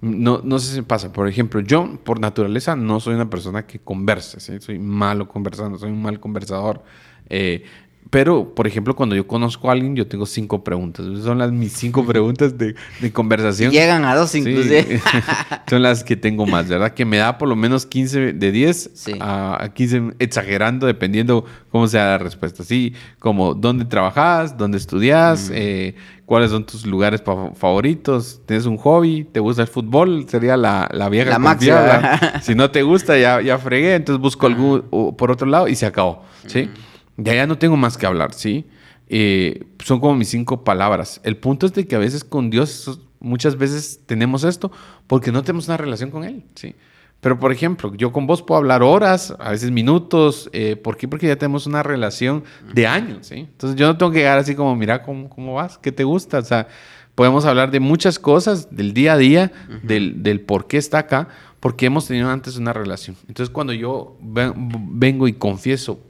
No, 0.00 0.40
no 0.42 0.58
sé 0.58 0.76
si 0.76 0.80
pasa, 0.80 1.12
por 1.12 1.28
ejemplo, 1.28 1.60
yo 1.60 2.02
por 2.02 2.20
naturaleza 2.20 2.74
no 2.74 3.00
soy 3.00 3.14
una 3.14 3.28
persona 3.28 3.66
que 3.66 3.80
converse, 3.80 4.40
soy 4.60 4.78
malo 4.78 5.28
conversando, 5.28 5.76
soy 5.76 5.90
un 5.90 6.00
mal 6.00 6.18
conversador. 6.18 6.82
Eh, 7.28 7.64
pero, 8.12 8.54
por 8.54 8.66
ejemplo, 8.66 8.94
cuando 8.94 9.16
yo 9.16 9.26
conozco 9.26 9.70
a 9.70 9.72
alguien, 9.72 9.96
yo 9.96 10.06
tengo 10.06 10.26
cinco 10.26 10.62
preguntas. 10.62 11.06
son 11.24 11.38
las 11.38 11.50
mis 11.50 11.72
cinco 11.72 12.04
preguntas 12.06 12.58
de, 12.58 12.74
conversación. 13.10 13.72
Llegan 13.72 14.04
a 14.04 14.14
dos 14.14 14.34
inclusive. 14.34 15.00
son 15.66 15.80
las 15.80 16.04
que 16.04 16.14
tengo 16.14 16.44
más, 16.44 16.68
¿verdad? 16.68 16.92
Que 16.92 17.06
me 17.06 17.16
da 17.16 17.38
por 17.38 17.48
lo 17.48 17.56
menos 17.56 17.86
15 17.86 18.34
de 18.34 18.52
10 18.52 19.08
a 19.18 19.66
15 19.72 20.16
exagerando, 20.18 20.86
dependiendo 20.86 21.46
cómo 21.70 21.88
sea 21.88 22.04
la 22.04 22.18
respuesta. 22.18 22.64
Así 22.64 22.92
como 23.18 23.54
dónde 23.54 23.86
trabajas, 23.86 24.58
dónde 24.58 24.76
estudias, 24.76 25.50
eh, 25.50 25.94
cuáles 26.26 26.50
son 26.50 26.66
tus 26.66 26.84
lugares 26.84 27.22
favoritos, 27.54 28.42
tienes 28.44 28.66
un 28.66 28.76
hobby, 28.76 29.24
te 29.24 29.40
gusta 29.40 29.62
el 29.62 29.68
fútbol, 29.68 30.26
sería 30.28 30.58
la, 30.58 30.86
la 30.92 31.08
vieja 31.08 31.30
la 31.30 31.38
máxima. 31.38 32.20
Si 32.42 32.54
no 32.54 32.70
te 32.70 32.82
gusta, 32.82 33.16
ya, 33.16 33.40
ya 33.40 33.56
fregué, 33.56 33.94
entonces 33.94 34.20
busco 34.20 34.46
algún 34.46 34.82
por 35.16 35.30
otro 35.30 35.46
lado 35.46 35.66
y 35.66 35.76
se 35.76 35.86
acabó, 35.86 36.22
¿sí? 36.46 36.68
Ya, 37.16 37.34
ya 37.34 37.46
no 37.46 37.58
tengo 37.58 37.76
más 37.76 37.96
que 37.96 38.06
hablar, 38.06 38.34
¿sí? 38.34 38.66
Eh, 39.08 39.66
son 39.84 40.00
como 40.00 40.14
mis 40.14 40.28
cinco 40.28 40.64
palabras. 40.64 41.20
El 41.24 41.36
punto 41.36 41.66
es 41.66 41.74
de 41.74 41.86
que 41.86 41.96
a 41.96 41.98
veces 41.98 42.24
con 42.24 42.50
Dios, 42.50 43.00
muchas 43.20 43.56
veces 43.56 44.00
tenemos 44.06 44.44
esto 44.44 44.72
porque 45.06 45.32
no 45.32 45.42
tenemos 45.42 45.68
una 45.68 45.76
relación 45.76 46.10
con 46.10 46.24
Él, 46.24 46.44
¿sí? 46.54 46.74
Pero, 47.20 47.38
por 47.38 47.52
ejemplo, 47.52 47.94
yo 47.94 48.10
con 48.10 48.26
vos 48.26 48.42
puedo 48.42 48.58
hablar 48.58 48.82
horas, 48.82 49.32
a 49.38 49.52
veces 49.52 49.70
minutos. 49.70 50.50
Eh, 50.52 50.74
¿Por 50.74 50.96
qué? 50.96 51.06
Porque 51.06 51.28
ya 51.28 51.36
tenemos 51.36 51.68
una 51.68 51.84
relación 51.84 52.42
de 52.74 52.88
años, 52.88 53.28
¿sí? 53.28 53.36
Entonces 53.36 53.78
yo 53.78 53.86
no 53.86 53.96
tengo 53.96 54.10
que 54.10 54.18
llegar 54.18 54.38
así 54.38 54.56
como, 54.56 54.74
mira 54.74 55.04
cómo, 55.04 55.30
cómo 55.30 55.54
vas, 55.54 55.78
qué 55.78 55.92
te 55.92 56.02
gusta. 56.02 56.40
O 56.40 56.44
sea, 56.44 56.66
podemos 57.14 57.44
hablar 57.44 57.70
de 57.70 57.78
muchas 57.78 58.18
cosas, 58.18 58.74
del 58.74 58.92
día 58.92 59.12
a 59.12 59.18
día, 59.18 59.52
del, 59.84 60.24
del 60.24 60.40
por 60.40 60.66
qué 60.66 60.78
está 60.78 60.98
acá, 60.98 61.28
porque 61.60 61.86
hemos 61.86 62.08
tenido 62.08 62.28
antes 62.28 62.56
una 62.56 62.72
relación. 62.72 63.14
Entonces 63.28 63.52
cuando 63.52 63.72
yo 63.72 64.18
vengo 64.20 65.28
y 65.28 65.34
confieso 65.34 66.00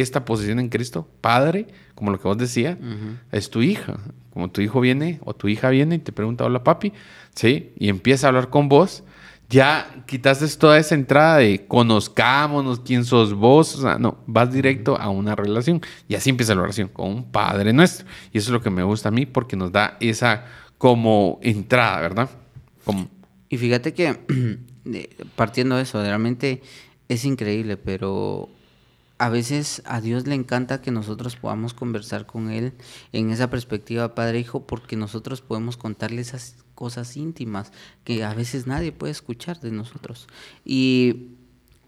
esta 0.00 0.24
posición 0.24 0.58
en 0.58 0.68
Cristo, 0.68 1.08
Padre, 1.20 1.66
como 1.94 2.10
lo 2.10 2.20
que 2.20 2.28
vos 2.28 2.38
decías, 2.38 2.76
es 3.32 3.50
tu 3.50 3.62
hija. 3.62 3.98
Como 4.32 4.50
tu 4.50 4.60
hijo 4.60 4.80
viene 4.80 5.18
o 5.24 5.34
tu 5.34 5.48
hija 5.48 5.70
viene 5.70 5.94
y 5.94 5.98
te 5.98 6.12
pregunta, 6.12 6.44
hola 6.44 6.62
papi, 6.62 6.92
¿sí? 7.34 7.72
Y 7.78 7.88
empieza 7.88 8.26
a 8.26 8.28
hablar 8.28 8.50
con 8.50 8.68
vos, 8.68 9.02
ya 9.48 10.04
quitaste 10.06 10.46
toda 10.58 10.78
esa 10.78 10.94
entrada 10.94 11.38
de 11.38 11.66
conozcámonos, 11.66 12.80
quién 12.80 13.04
sos 13.04 13.32
vos, 13.32 13.76
o 13.76 13.82
sea, 13.82 13.98
no, 13.98 14.18
vas 14.26 14.52
directo 14.52 14.96
a 14.96 15.08
una 15.08 15.34
relación. 15.34 15.80
Y 16.08 16.16
así 16.16 16.30
empieza 16.30 16.54
la 16.54 16.62
oración, 16.62 16.88
con 16.88 17.08
un 17.08 17.30
Padre 17.30 17.72
nuestro. 17.72 18.06
Y 18.32 18.38
eso 18.38 18.48
es 18.48 18.52
lo 18.52 18.60
que 18.60 18.70
me 18.70 18.82
gusta 18.82 19.08
a 19.08 19.12
mí 19.12 19.24
porque 19.24 19.56
nos 19.56 19.72
da 19.72 19.96
esa 20.00 20.44
como 20.78 21.38
entrada, 21.42 22.00
¿verdad? 22.00 22.30
Como... 22.84 23.08
Y 23.48 23.56
fíjate 23.56 23.94
que 23.94 24.18
partiendo 25.36 25.76
de 25.76 25.82
eso, 25.82 26.02
realmente 26.02 26.60
es 27.08 27.24
increíble, 27.24 27.76
pero 27.76 28.48
a 29.18 29.28
veces 29.28 29.82
a 29.86 30.00
Dios 30.00 30.26
le 30.26 30.34
encanta 30.34 30.82
que 30.82 30.90
nosotros 30.90 31.36
podamos 31.36 31.72
conversar 31.72 32.26
con 32.26 32.50
Él 32.50 32.72
en 33.12 33.30
esa 33.30 33.48
perspectiva 33.48 34.14
padre-hijo 34.14 34.66
porque 34.66 34.96
nosotros 34.96 35.40
podemos 35.40 35.76
contarle 35.76 36.20
esas 36.20 36.56
cosas 36.74 37.16
íntimas 37.16 37.72
que 38.04 38.24
a 38.24 38.34
veces 38.34 38.66
nadie 38.66 38.92
puede 38.92 39.12
escuchar 39.12 39.60
de 39.60 39.70
nosotros. 39.72 40.28
Y 40.64 41.30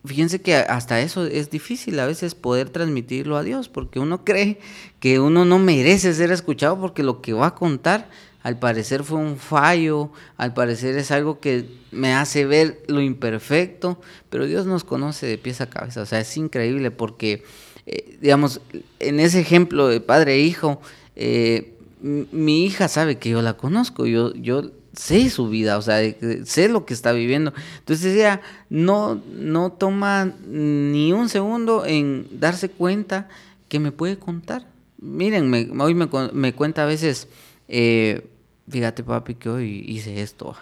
fíjense 0.05 0.41
que 0.41 0.57
hasta 0.57 1.01
eso 1.01 1.27
es 1.27 1.51
difícil 1.51 2.01
a 2.01 2.07
veces 2.07 2.35
poder 2.35 2.71
transmitirlo 2.71 3.37
a 3.37 3.43
Dios 3.43 3.69
porque 3.69 3.99
uno 3.99 4.25
cree 4.25 4.59
que 4.99 5.21
uno 5.21 5.45
no 5.45 5.59
merece 5.59 6.15
ser 6.15 6.33
escuchado 6.33 6.81
porque 6.81 7.03
lo 7.03 7.21
que 7.21 7.35
va 7.35 7.49
a 7.49 7.55
contar 7.55 8.09
al 8.49 8.59
parecer 8.59 9.05
fue 9.05 9.19
un 9.19 9.37
fallo, 9.37 10.11
al 10.39 10.55
parecer 10.55 10.97
es 10.97 11.11
algo 11.11 11.39
que 11.39 11.67
me 11.91 12.15
hace 12.15 12.47
ver 12.47 12.83
lo 12.87 13.03
imperfecto, 13.03 14.01
pero 14.31 14.47
Dios 14.47 14.65
nos 14.65 14.85
conoce 14.85 15.27
de 15.27 15.37
pies 15.37 15.61
a 15.61 15.69
cabeza, 15.69 16.01
o 16.01 16.07
sea, 16.07 16.21
es 16.21 16.35
increíble 16.39 16.91
porque, 16.91 17.43
eh, 17.85 18.17
digamos, 18.23 18.63
en 19.01 19.21
ese 19.21 19.41
ejemplo 19.41 19.89
de 19.89 20.01
padre 20.01 20.37
e 20.37 20.41
hijo, 20.41 20.81
eh, 21.15 21.75
mi 22.01 22.65
hija 22.65 22.89
sabe 22.89 23.19
que 23.19 23.29
yo 23.29 23.43
la 23.43 23.59
conozco, 23.59 24.07
yo, 24.07 24.33
yo 24.33 24.71
sé 24.95 25.29
su 25.29 25.51
vida, 25.51 25.77
o 25.77 25.83
sea, 25.83 26.01
sé 26.47 26.71
lo 26.71 26.87
que 26.87 26.95
está 26.95 27.13
viviendo. 27.13 27.53
Entonces 27.81 28.15
ella 28.15 28.41
no, 28.71 29.21
no 29.31 29.73
toma 29.73 30.33
ni 30.47 31.13
un 31.13 31.29
segundo 31.29 31.85
en 31.85 32.27
darse 32.33 32.71
cuenta 32.71 33.29
que 33.69 33.79
me 33.79 33.93
puede 33.93 34.19
contar. 34.19 34.67
Miren, 34.97 35.53
hoy 35.79 35.95
me, 35.95 36.09
me 36.33 36.55
cuenta 36.55 36.85
a 36.85 36.87
veces 36.87 37.29
eh, 37.69 38.27
fíjate 38.69 39.03
papi 39.03 39.35
que 39.35 39.49
hoy 39.49 39.85
hice 39.87 40.23
esto. 40.23 40.57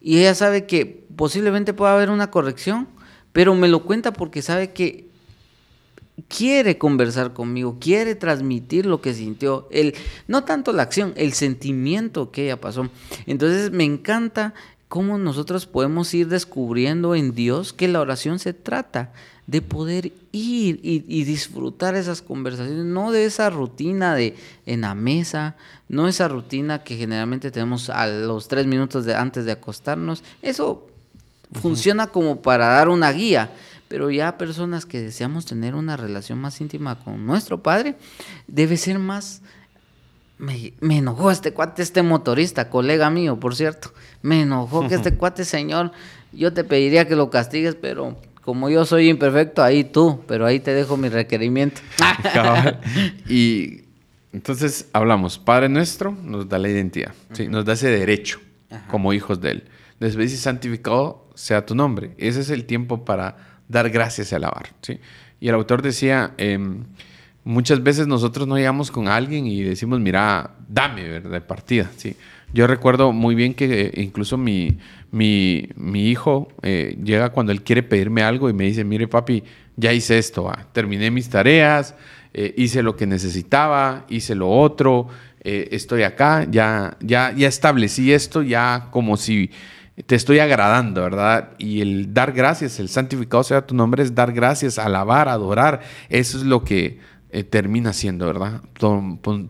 Y 0.00 0.18
ella 0.18 0.34
sabe 0.34 0.66
que 0.66 1.04
posiblemente 1.16 1.74
pueda 1.74 1.94
haber 1.94 2.10
una 2.10 2.30
corrección, 2.30 2.88
pero 3.32 3.54
me 3.54 3.68
lo 3.68 3.84
cuenta 3.84 4.12
porque 4.12 4.42
sabe 4.42 4.72
que 4.72 5.08
quiere 6.28 6.78
conversar 6.78 7.32
conmigo, 7.32 7.78
quiere 7.80 8.14
transmitir 8.14 8.86
lo 8.86 9.00
que 9.00 9.14
sintió, 9.14 9.68
el, 9.70 9.94
no 10.26 10.44
tanto 10.44 10.72
la 10.72 10.82
acción, 10.82 11.14
el 11.16 11.32
sentimiento 11.32 12.30
que 12.30 12.44
ella 12.44 12.60
pasó. 12.60 12.90
Entonces 13.26 13.70
me 13.70 13.84
encanta 13.84 14.54
cómo 14.92 15.16
nosotros 15.16 15.64
podemos 15.64 16.12
ir 16.12 16.28
descubriendo 16.28 17.14
en 17.14 17.34
Dios 17.34 17.72
que 17.72 17.88
la 17.88 18.02
oración 18.02 18.38
se 18.38 18.52
trata 18.52 19.10
de 19.46 19.62
poder 19.62 20.12
ir 20.32 20.80
y, 20.82 21.24
disfrutar 21.24 21.94
esas 21.94 22.20
conversaciones, 22.20 22.84
no 22.84 23.10
de 23.10 23.24
esa 23.24 23.48
rutina 23.48 24.14
de 24.14 24.36
en 24.66 24.82
la 24.82 24.94
mesa, 24.94 25.56
no 25.88 26.08
esa 26.08 26.28
rutina 26.28 26.84
que 26.84 26.98
generalmente 26.98 27.50
tenemos 27.50 27.88
a 27.88 28.06
los 28.06 28.48
tres 28.48 28.66
minutos 28.66 29.06
de, 29.06 29.14
antes 29.14 29.46
de 29.46 29.52
acostarnos. 29.52 30.22
Eso 30.42 30.86
funciona 31.52 32.08
como 32.08 32.42
para 32.42 32.66
dar 32.66 32.90
una 32.90 33.12
guía, 33.12 33.50
pero 33.88 34.10
ya 34.10 34.36
personas 34.36 34.84
que 34.84 35.00
deseamos 35.00 35.46
tener 35.46 35.74
una 35.74 35.96
relación 35.96 36.38
más 36.38 36.60
íntima 36.60 37.02
con 37.02 37.24
nuestro 37.24 37.62
Padre, 37.62 37.96
debe 38.46 38.76
ser 38.76 38.98
más... 38.98 39.40
Me, 40.42 40.72
me 40.80 40.98
enojó 40.98 41.30
este 41.30 41.52
cuate, 41.52 41.82
este 41.82 42.02
motorista, 42.02 42.68
colega 42.68 43.10
mío, 43.10 43.38
por 43.38 43.54
cierto. 43.54 43.92
Me 44.22 44.42
enojó 44.42 44.88
que 44.88 44.96
este 44.96 45.14
cuate, 45.16 45.44
señor, 45.44 45.92
yo 46.32 46.52
te 46.52 46.64
pediría 46.64 47.06
que 47.06 47.14
lo 47.14 47.30
castigues, 47.30 47.76
pero 47.76 48.18
como 48.42 48.68
yo 48.68 48.84
soy 48.84 49.08
imperfecto, 49.08 49.62
ahí 49.62 49.84
tú, 49.84 50.20
pero 50.26 50.44
ahí 50.44 50.58
te 50.58 50.74
dejo 50.74 50.96
mi 50.96 51.08
requerimiento. 51.08 51.80
y 53.28 53.82
entonces 54.32 54.88
hablamos, 54.92 55.38
Padre 55.38 55.68
nuestro 55.68 56.10
nos 56.10 56.48
da 56.48 56.58
la 56.58 56.68
identidad, 56.68 57.12
¿sí? 57.34 57.46
nos 57.46 57.64
da 57.64 57.74
ese 57.74 57.88
derecho 57.88 58.40
como 58.90 59.12
hijos 59.12 59.40
de 59.40 59.50
Él. 59.52 59.64
Después 60.00 60.28
dice, 60.28 60.42
santificado 60.42 61.28
sea 61.36 61.64
tu 61.64 61.76
nombre. 61.76 62.14
Ese 62.18 62.40
es 62.40 62.50
el 62.50 62.64
tiempo 62.64 63.04
para 63.04 63.36
dar 63.68 63.90
gracias 63.90 64.32
y 64.32 64.34
alabar. 64.34 64.70
¿sí? 64.80 64.98
Y 65.38 65.48
el 65.48 65.54
autor 65.54 65.82
decía, 65.82 66.34
em, 66.36 66.82
muchas 67.44 67.82
veces 67.82 68.06
nosotros 68.06 68.46
no 68.46 68.56
llegamos 68.56 68.90
con 68.90 69.08
alguien 69.08 69.46
y 69.46 69.62
decimos, 69.62 70.00
mira, 70.00 70.52
dame, 70.68 71.08
¿verdad? 71.08 71.30
De 71.30 71.40
partida. 71.40 71.90
¿sí? 71.96 72.16
Yo 72.52 72.66
recuerdo 72.66 73.12
muy 73.12 73.34
bien 73.34 73.54
que 73.54 73.86
eh, 73.86 73.92
incluso 73.96 74.36
mi, 74.36 74.78
mi, 75.10 75.66
hijo 76.08 76.48
eh, 76.62 76.98
llega 77.02 77.30
cuando 77.30 77.52
él 77.52 77.62
quiere 77.62 77.82
pedirme 77.82 78.22
algo 78.22 78.48
y 78.48 78.52
me 78.52 78.64
dice, 78.64 78.84
mire 78.84 79.08
papi, 79.08 79.42
ya 79.76 79.92
hice 79.92 80.18
esto, 80.18 80.52
terminé 80.72 81.10
mis 81.10 81.30
tareas, 81.30 81.94
eh, 82.34 82.54
hice 82.56 82.82
lo 82.82 82.94
que 82.94 83.06
necesitaba, 83.06 84.04
hice 84.08 84.34
lo 84.34 84.50
otro, 84.50 85.08
estoy 85.44 86.04
acá, 86.04 86.46
ya, 86.48 86.96
ya, 87.00 87.32
ya 87.36 87.48
establecí 87.48 88.12
esto, 88.12 88.42
ya 88.42 88.88
como 88.92 89.16
si 89.16 89.50
te 90.06 90.14
estoy 90.14 90.38
agradando, 90.38 91.02
¿verdad? 91.02 91.50
Y 91.58 91.80
el 91.80 92.14
dar 92.14 92.32
gracias, 92.32 92.78
el 92.78 92.88
santificado 92.88 93.42
sea 93.42 93.66
tu 93.66 93.74
nombre, 93.74 94.04
es 94.04 94.14
dar 94.14 94.32
gracias, 94.32 94.78
alabar, 94.78 95.28
adorar, 95.28 95.80
eso 96.08 96.38
es 96.38 96.44
lo 96.44 96.62
que 96.62 97.00
eh, 97.32 97.44
termina 97.44 97.94
siendo, 97.94 98.26
¿verdad? 98.26 98.60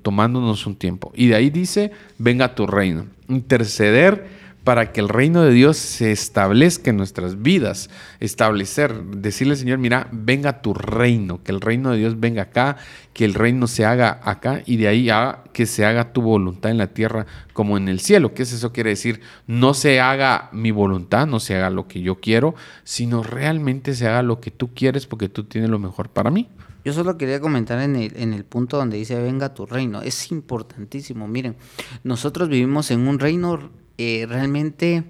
tomándonos 0.03 0.67
un 0.67 0.77
tiempo. 0.77 1.11
Y 1.17 1.27
de 1.27 1.35
ahí 1.35 1.51
dice, 1.51 1.91
venga 2.17 2.55
tu 2.55 2.67
reino. 2.67 3.07
Interceder 3.29 4.43
para 4.63 4.93
que 4.93 5.01
el 5.01 5.09
reino 5.09 5.43
de 5.43 5.53
Dios 5.53 5.77
se 5.77 6.13
establezca 6.13 6.91
en 6.91 6.97
nuestras 6.97 7.43
vidas. 7.43 7.91
Establecer, 8.21 8.95
decirle 9.03 9.57
Señor, 9.57 9.79
mira, 9.79 10.07
venga 10.13 10.63
tu 10.63 10.75
reino, 10.75 11.43
que 11.43 11.51
el 11.51 11.61
reino 11.61 11.91
de 11.91 11.99
Dios 11.99 12.21
venga 12.21 12.43
acá, 12.43 12.77
que 13.13 13.25
el 13.25 13.35
reino 13.35 13.67
se 13.67 13.85
haga 13.85 14.21
acá 14.23 14.63
y 14.65 14.77
de 14.77 14.87
ahí 14.87 15.11
a 15.11 15.43
que 15.53 15.67
se 15.67 15.85
haga 15.85 16.13
tu 16.13 16.23
voluntad 16.23 16.71
en 16.71 16.79
la 16.79 16.89
tierra 16.89 17.27
como 17.53 17.77
en 17.77 17.89
el 17.89 17.99
cielo. 17.99 18.35
¿Qué 18.35 18.45
es 18.45 18.53
eso? 18.53 18.73
Quiere 18.73 18.91
decir, 18.91 19.21
no 19.49 19.75
se 19.75 20.01
haga 20.01 20.49
mi 20.53 20.71
voluntad, 20.71 21.27
no 21.27 21.41
se 21.41 21.57
haga 21.57 21.71
lo 21.71 21.89
que 21.89 22.01
yo 22.01 22.21
quiero, 22.21 22.55
sino 22.85 23.25
realmente 23.25 23.95
se 23.95 24.07
haga 24.07 24.23
lo 24.23 24.41
que 24.41 24.53
tú 24.53 24.73
quieres 24.73 25.07
porque 25.07 25.29
tú 25.29 25.45
tienes 25.45 25.71
lo 25.71 25.81
mejor 25.81 26.09
para 26.09 26.31
mí. 26.31 26.49
Yo 26.85 26.93
solo 26.93 27.17
quería 27.17 27.41
comentar 27.41 27.81
en 27.81 27.97
el, 27.97 28.17
en 28.17 28.33
el 28.33 28.45
punto 28.45 28.77
donde 28.77 28.97
dice 28.97 29.21
venga 29.21 29.55
tu 29.55 29.67
reino. 29.67 30.03
Es 30.03 30.31
importantísimo. 30.31 31.29
Miren, 31.29 31.57
nosotros 32.03 32.49
vivimos 32.49 32.91
en 32.91 33.07
un 33.07 33.19
reino 33.19 33.71
eh, 33.99 34.27
realmente, 34.29 35.05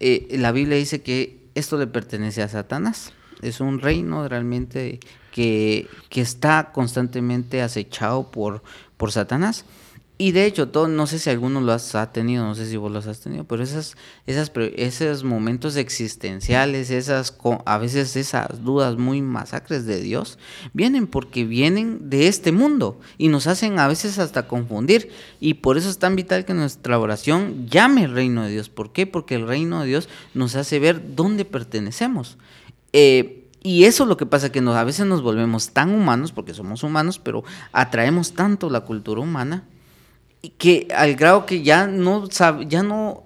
eh, 0.00 0.36
la 0.38 0.52
Biblia 0.52 0.76
dice 0.76 1.02
que 1.02 1.38
esto 1.54 1.78
le 1.78 1.86
pertenece 1.86 2.42
a 2.42 2.48
Satanás. 2.48 3.12
Es 3.40 3.60
un 3.60 3.80
reino 3.80 4.28
realmente 4.28 5.00
que, 5.32 5.88
que 6.08 6.20
está 6.20 6.70
constantemente 6.72 7.62
acechado 7.62 8.30
por, 8.30 8.62
por 8.96 9.12
Satanás. 9.12 9.64
Y 10.16 10.30
de 10.30 10.46
hecho, 10.46 10.70
no 10.88 11.08
sé 11.08 11.18
si 11.18 11.28
alguno 11.28 11.60
lo 11.60 11.72
has, 11.72 11.92
ha 11.96 12.12
tenido, 12.12 12.44
no 12.44 12.54
sé 12.54 12.66
si 12.66 12.76
vos 12.76 12.92
los 12.92 13.08
has 13.08 13.18
tenido, 13.18 13.42
pero 13.42 13.64
esas, 13.64 13.96
esas, 14.28 14.52
esos 14.76 15.24
momentos 15.24 15.74
existenciales, 15.74 16.90
esas, 16.90 17.36
a 17.64 17.78
veces 17.78 18.14
esas 18.14 18.62
dudas 18.62 18.96
muy 18.96 19.22
masacres 19.22 19.86
de 19.86 20.00
Dios, 20.00 20.38
vienen 20.72 21.08
porque 21.08 21.44
vienen 21.44 22.10
de 22.10 22.28
este 22.28 22.52
mundo 22.52 23.00
y 23.18 23.26
nos 23.26 23.48
hacen 23.48 23.80
a 23.80 23.88
veces 23.88 24.20
hasta 24.20 24.46
confundir. 24.46 25.10
Y 25.40 25.54
por 25.54 25.78
eso 25.78 25.90
es 25.90 25.98
tan 25.98 26.14
vital 26.14 26.44
que 26.44 26.54
nuestra 26.54 26.96
oración 27.00 27.66
llame 27.68 28.04
el 28.04 28.14
reino 28.14 28.44
de 28.44 28.52
Dios. 28.52 28.68
¿Por 28.68 28.92
qué? 28.92 29.08
Porque 29.08 29.34
el 29.34 29.48
reino 29.48 29.80
de 29.80 29.88
Dios 29.88 30.08
nos 30.32 30.54
hace 30.54 30.78
ver 30.78 31.16
dónde 31.16 31.44
pertenecemos. 31.44 32.38
Eh, 32.92 33.48
y 33.64 33.84
eso 33.84 34.04
es 34.04 34.08
lo 34.08 34.16
que 34.16 34.26
pasa, 34.26 34.52
que 34.52 34.60
a 34.60 34.84
veces 34.84 35.06
nos 35.06 35.22
volvemos 35.22 35.70
tan 35.70 35.92
humanos, 35.92 36.30
porque 36.30 36.54
somos 36.54 36.84
humanos, 36.84 37.18
pero 37.18 37.42
atraemos 37.72 38.34
tanto 38.34 38.70
la 38.70 38.82
cultura 38.82 39.20
humana 39.20 39.64
que 40.50 40.88
al 40.94 41.14
grado 41.14 41.46
que 41.46 41.62
ya 41.62 41.86
no, 41.86 42.28
ya 42.66 42.82
no 42.82 43.24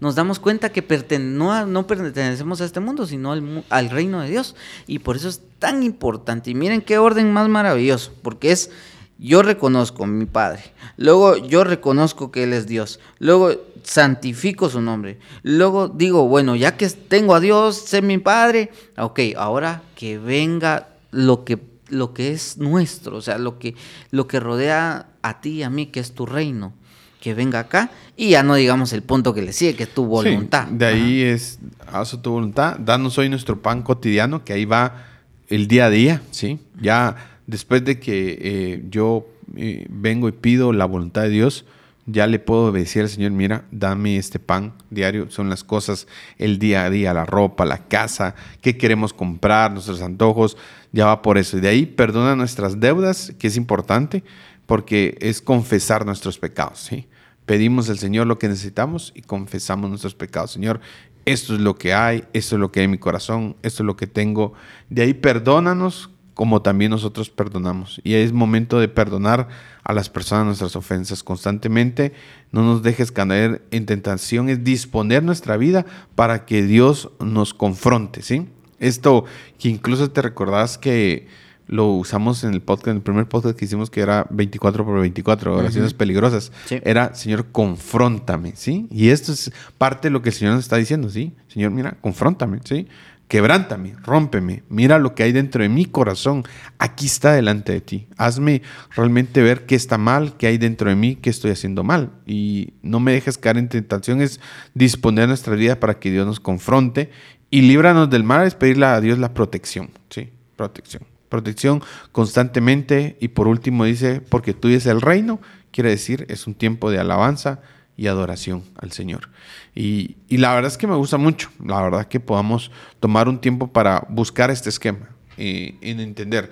nos 0.00 0.14
damos 0.14 0.38
cuenta 0.38 0.70
que 0.70 1.18
no, 1.18 1.66
no, 1.66 1.86
pertenecemos 1.86 2.60
a 2.60 2.64
este 2.64 2.80
mundo, 2.80 3.06
sino 3.06 3.32
al, 3.32 3.64
al, 3.68 3.90
reino 3.90 4.22
de 4.22 4.30
Dios. 4.30 4.56
Y 4.86 5.00
por 5.00 5.16
eso 5.16 5.28
es 5.28 5.42
tan 5.58 5.82
importante. 5.82 6.50
Y 6.50 6.54
miren 6.54 6.80
qué 6.80 6.98
orden 6.98 7.32
más 7.32 7.48
maravilloso, 7.48 8.12
porque 8.22 8.50
es, 8.50 8.70
yo 9.18 9.42
reconozco 9.42 10.04
a 10.04 10.06
mi 10.06 10.24
Padre, 10.24 10.62
luego 10.96 11.36
yo 11.36 11.62
reconozco 11.62 12.32
que 12.32 12.44
Él 12.44 12.54
es 12.54 12.66
Dios, 12.66 13.00
luego 13.18 13.50
santifico 13.82 14.70
su 14.70 14.80
nombre, 14.80 15.18
luego 15.42 15.88
digo, 15.88 16.26
bueno, 16.26 16.56
ya 16.56 16.78
que 16.78 16.88
tengo 16.88 17.34
a 17.34 17.40
Dios, 17.40 17.76
sé 17.76 18.00
mi 18.00 18.16
Padre, 18.16 18.70
ok, 18.96 19.20
ahora 19.36 19.82
que 19.94 20.18
venga 20.18 20.88
lo 21.10 21.44
que 21.44 21.69
lo 21.90 22.14
que 22.14 22.32
es 22.32 22.58
nuestro, 22.58 23.16
o 23.16 23.20
sea, 23.20 23.38
lo 23.38 23.58
que, 23.58 23.74
lo 24.10 24.26
que 24.26 24.40
rodea 24.40 25.08
a 25.22 25.40
ti 25.40 25.50
y 25.50 25.62
a 25.62 25.70
mí, 25.70 25.86
que 25.86 26.00
es 26.00 26.12
tu 26.12 26.26
reino, 26.26 26.72
que 27.20 27.34
venga 27.34 27.60
acá 27.60 27.90
y 28.16 28.30
ya 28.30 28.42
no 28.42 28.54
digamos 28.54 28.92
el 28.92 29.02
punto 29.02 29.34
que 29.34 29.42
le 29.42 29.52
sigue, 29.52 29.76
que 29.76 29.82
es 29.84 29.94
tu 29.94 30.06
voluntad. 30.06 30.66
de 30.68 30.86
ahí 30.86 31.22
es, 31.22 31.58
haz 31.86 32.20
tu 32.22 32.30
voluntad, 32.30 32.78
danos 32.78 33.18
hoy 33.18 33.28
nuestro 33.28 33.60
pan 33.60 33.82
cotidiano, 33.82 34.44
que 34.44 34.54
ahí 34.54 34.64
va 34.64 35.06
el 35.48 35.68
día 35.68 35.86
a 35.86 35.90
día, 35.90 36.22
¿sí? 36.30 36.58
Ya 36.80 37.16
después 37.46 37.84
de 37.84 38.00
que 38.00 38.38
eh, 38.40 38.84
yo 38.88 39.26
eh, 39.56 39.86
vengo 39.90 40.28
y 40.28 40.32
pido 40.32 40.72
la 40.72 40.86
voluntad 40.86 41.22
de 41.22 41.30
Dios, 41.30 41.64
ya 42.12 42.26
le 42.26 42.38
puedo 42.38 42.72
decir 42.72 43.02
al 43.02 43.08
Señor, 43.08 43.32
mira, 43.32 43.64
dame 43.70 44.16
este 44.16 44.38
pan 44.38 44.74
diario, 44.90 45.30
son 45.30 45.50
las 45.50 45.64
cosas, 45.64 46.06
el 46.38 46.58
día 46.58 46.84
a 46.84 46.90
día, 46.90 47.14
la 47.14 47.24
ropa, 47.24 47.64
la 47.64 47.88
casa, 47.88 48.34
qué 48.60 48.76
queremos 48.76 49.12
comprar, 49.12 49.72
nuestros 49.72 50.02
antojos, 50.02 50.56
ya 50.92 51.06
va 51.06 51.22
por 51.22 51.38
eso. 51.38 51.58
Y 51.58 51.60
de 51.60 51.68
ahí 51.68 51.86
perdona 51.86 52.36
nuestras 52.36 52.80
deudas, 52.80 53.32
que 53.38 53.46
es 53.46 53.56
importante, 53.56 54.24
porque 54.66 55.18
es 55.20 55.40
confesar 55.40 56.06
nuestros 56.06 56.38
pecados, 56.38 56.80
¿sí? 56.80 57.06
Pedimos 57.46 57.90
al 57.90 57.98
Señor 57.98 58.26
lo 58.26 58.38
que 58.38 58.48
necesitamos 58.48 59.12
y 59.14 59.22
confesamos 59.22 59.90
nuestros 59.90 60.14
pecados. 60.14 60.52
Señor, 60.52 60.80
esto 61.24 61.54
es 61.54 61.60
lo 61.60 61.74
que 61.74 61.92
hay, 61.92 62.24
esto 62.32 62.56
es 62.56 62.60
lo 62.60 62.70
que 62.70 62.80
hay 62.80 62.84
en 62.84 62.92
mi 62.92 62.98
corazón, 62.98 63.56
esto 63.62 63.82
es 63.82 63.86
lo 63.86 63.96
que 63.96 64.06
tengo. 64.06 64.52
De 64.88 65.02
ahí 65.02 65.14
perdónanos 65.14 66.10
como 66.40 66.62
también 66.62 66.90
nosotros 66.90 67.28
perdonamos. 67.28 68.00
Y 68.02 68.14
es 68.14 68.32
momento 68.32 68.80
de 68.80 68.88
perdonar 68.88 69.48
a 69.84 69.92
las 69.92 70.08
personas 70.08 70.46
nuestras 70.46 70.74
ofensas 70.74 71.22
constantemente. 71.22 72.14
No 72.50 72.62
nos 72.62 72.82
dejes 72.82 73.12
caer 73.12 73.60
en 73.70 73.84
tentación, 73.84 74.48
es 74.48 74.64
disponer 74.64 75.22
nuestra 75.22 75.58
vida 75.58 75.84
para 76.14 76.46
que 76.46 76.62
Dios 76.62 77.10
nos 77.20 77.52
confronte, 77.52 78.22
¿sí? 78.22 78.48
Esto 78.78 79.26
que 79.58 79.68
incluso 79.68 80.12
te 80.12 80.22
recordás 80.22 80.78
que 80.78 81.28
lo 81.66 81.88
usamos 81.88 82.42
en 82.42 82.54
el 82.54 82.62
podcast, 82.62 82.88
en 82.88 82.96
el 82.96 83.02
primer 83.02 83.28
podcast 83.28 83.54
que 83.54 83.66
hicimos 83.66 83.90
que 83.90 84.00
era 84.00 84.26
24 84.30 84.82
por 84.82 84.98
24, 84.98 85.56
oraciones 85.58 85.92
peligrosas. 85.92 86.52
Era, 86.70 87.14
Señor, 87.14 87.48
confróntame, 87.52 88.54
¿sí? 88.56 88.88
Y 88.90 89.10
esto 89.10 89.32
es 89.32 89.52
parte 89.76 90.08
de 90.08 90.12
lo 90.12 90.22
que 90.22 90.30
el 90.30 90.34
Señor 90.34 90.54
nos 90.54 90.64
está 90.64 90.76
diciendo, 90.78 91.10
¿sí? 91.10 91.34
Señor, 91.48 91.70
mira, 91.70 91.98
confróntame, 92.00 92.60
¿sí? 92.64 92.88
Quebrántame, 93.30 93.94
rómpeme, 94.02 94.64
mira 94.68 94.98
lo 94.98 95.14
que 95.14 95.22
hay 95.22 95.30
dentro 95.30 95.62
de 95.62 95.68
mi 95.68 95.86
corazón, 95.86 96.42
aquí 96.80 97.06
está 97.06 97.32
delante 97.32 97.70
de 97.70 97.80
ti. 97.80 98.08
Hazme 98.16 98.60
realmente 98.96 99.40
ver 99.40 99.66
qué 99.66 99.76
está 99.76 99.98
mal, 99.98 100.36
qué 100.36 100.48
hay 100.48 100.58
dentro 100.58 100.90
de 100.90 100.96
mí, 100.96 101.14
qué 101.14 101.30
estoy 101.30 101.52
haciendo 101.52 101.84
mal. 101.84 102.10
Y 102.26 102.72
no 102.82 102.98
me 102.98 103.12
dejes 103.12 103.38
caer 103.38 103.58
en 103.58 103.68
tentación, 103.68 104.20
es 104.20 104.40
disponer 104.74 105.28
nuestra 105.28 105.54
vida 105.54 105.78
para 105.78 106.00
que 106.00 106.10
Dios 106.10 106.26
nos 106.26 106.40
confronte 106.40 107.12
y 107.50 107.60
líbranos 107.60 108.10
del 108.10 108.24
mal, 108.24 108.48
es 108.48 108.56
pedirle 108.56 108.86
a 108.86 109.00
Dios 109.00 109.16
la 109.20 109.32
protección, 109.32 109.90
¿sí? 110.08 110.30
Protección. 110.56 111.04
Protección 111.28 111.82
constantemente 112.10 113.16
y 113.20 113.28
por 113.28 113.46
último 113.46 113.84
dice, 113.84 114.20
porque 114.20 114.54
tú 114.54 114.66
es 114.66 114.86
el 114.86 115.00
reino, 115.00 115.40
quiere 115.70 115.90
decir, 115.90 116.26
es 116.28 116.48
un 116.48 116.54
tiempo 116.54 116.90
de 116.90 116.98
alabanza, 116.98 117.60
y 118.00 118.06
adoración 118.06 118.64
al 118.76 118.92
Señor. 118.92 119.28
Y, 119.74 120.16
la 120.30 120.54
verdad 120.54 120.70
es 120.70 120.78
que 120.78 120.86
me 120.86 120.94
gusta 120.94 121.18
mucho, 121.18 121.50
la 121.62 121.82
verdad 121.82 122.08
que 122.08 122.18
podamos 122.18 122.70
tomar 122.98 123.28
un 123.28 123.38
tiempo 123.38 123.66
para 123.66 124.06
buscar 124.08 124.50
este 124.50 124.70
esquema, 124.70 125.10
y 125.36 125.44
eh, 125.44 125.78
en 125.82 126.00
entender 126.00 126.50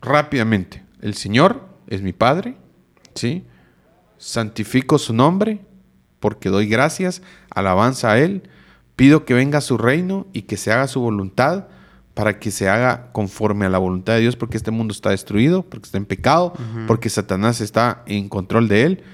rápidamente, 0.00 0.84
el 1.00 1.14
Señor 1.14 1.66
es 1.88 2.00
mi 2.00 2.12
Padre, 2.12 2.54
¿sí? 3.16 3.44
Santifico 4.18 4.98
su 4.98 5.12
nombre 5.12 5.58
porque 6.20 6.48
doy 6.48 6.68
gracias, 6.68 7.22
alabanza 7.50 8.12
a 8.12 8.20
Él, 8.20 8.48
pido 8.94 9.24
que 9.24 9.34
venga 9.34 9.60
su 9.60 9.76
reino 9.76 10.28
y 10.32 10.42
que 10.42 10.56
se 10.56 10.70
haga 10.70 10.86
su 10.86 11.00
voluntad 11.00 11.66
para 12.14 12.38
que 12.38 12.52
se 12.52 12.68
haga 12.68 13.10
conforme 13.10 13.66
a 13.66 13.68
la 13.68 13.78
voluntad 13.78 14.12
de 14.12 14.20
Dios, 14.20 14.36
porque 14.36 14.56
este 14.56 14.70
mundo 14.70 14.92
está 14.92 15.10
destruido, 15.10 15.64
porque 15.64 15.86
está 15.86 15.98
en 15.98 16.06
pecado, 16.06 16.52
porque 16.86 17.10
Satanás 17.10 17.60
está 17.60 18.04
en 18.06 18.28
control 18.28 18.68
de 18.68 18.82
él 18.84 19.04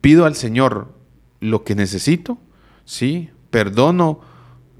pido 0.00 0.24
al 0.24 0.34
Señor 0.34 0.92
lo 1.40 1.64
que 1.64 1.74
necesito, 1.74 2.38
¿sí? 2.84 3.30
Perdono, 3.50 4.20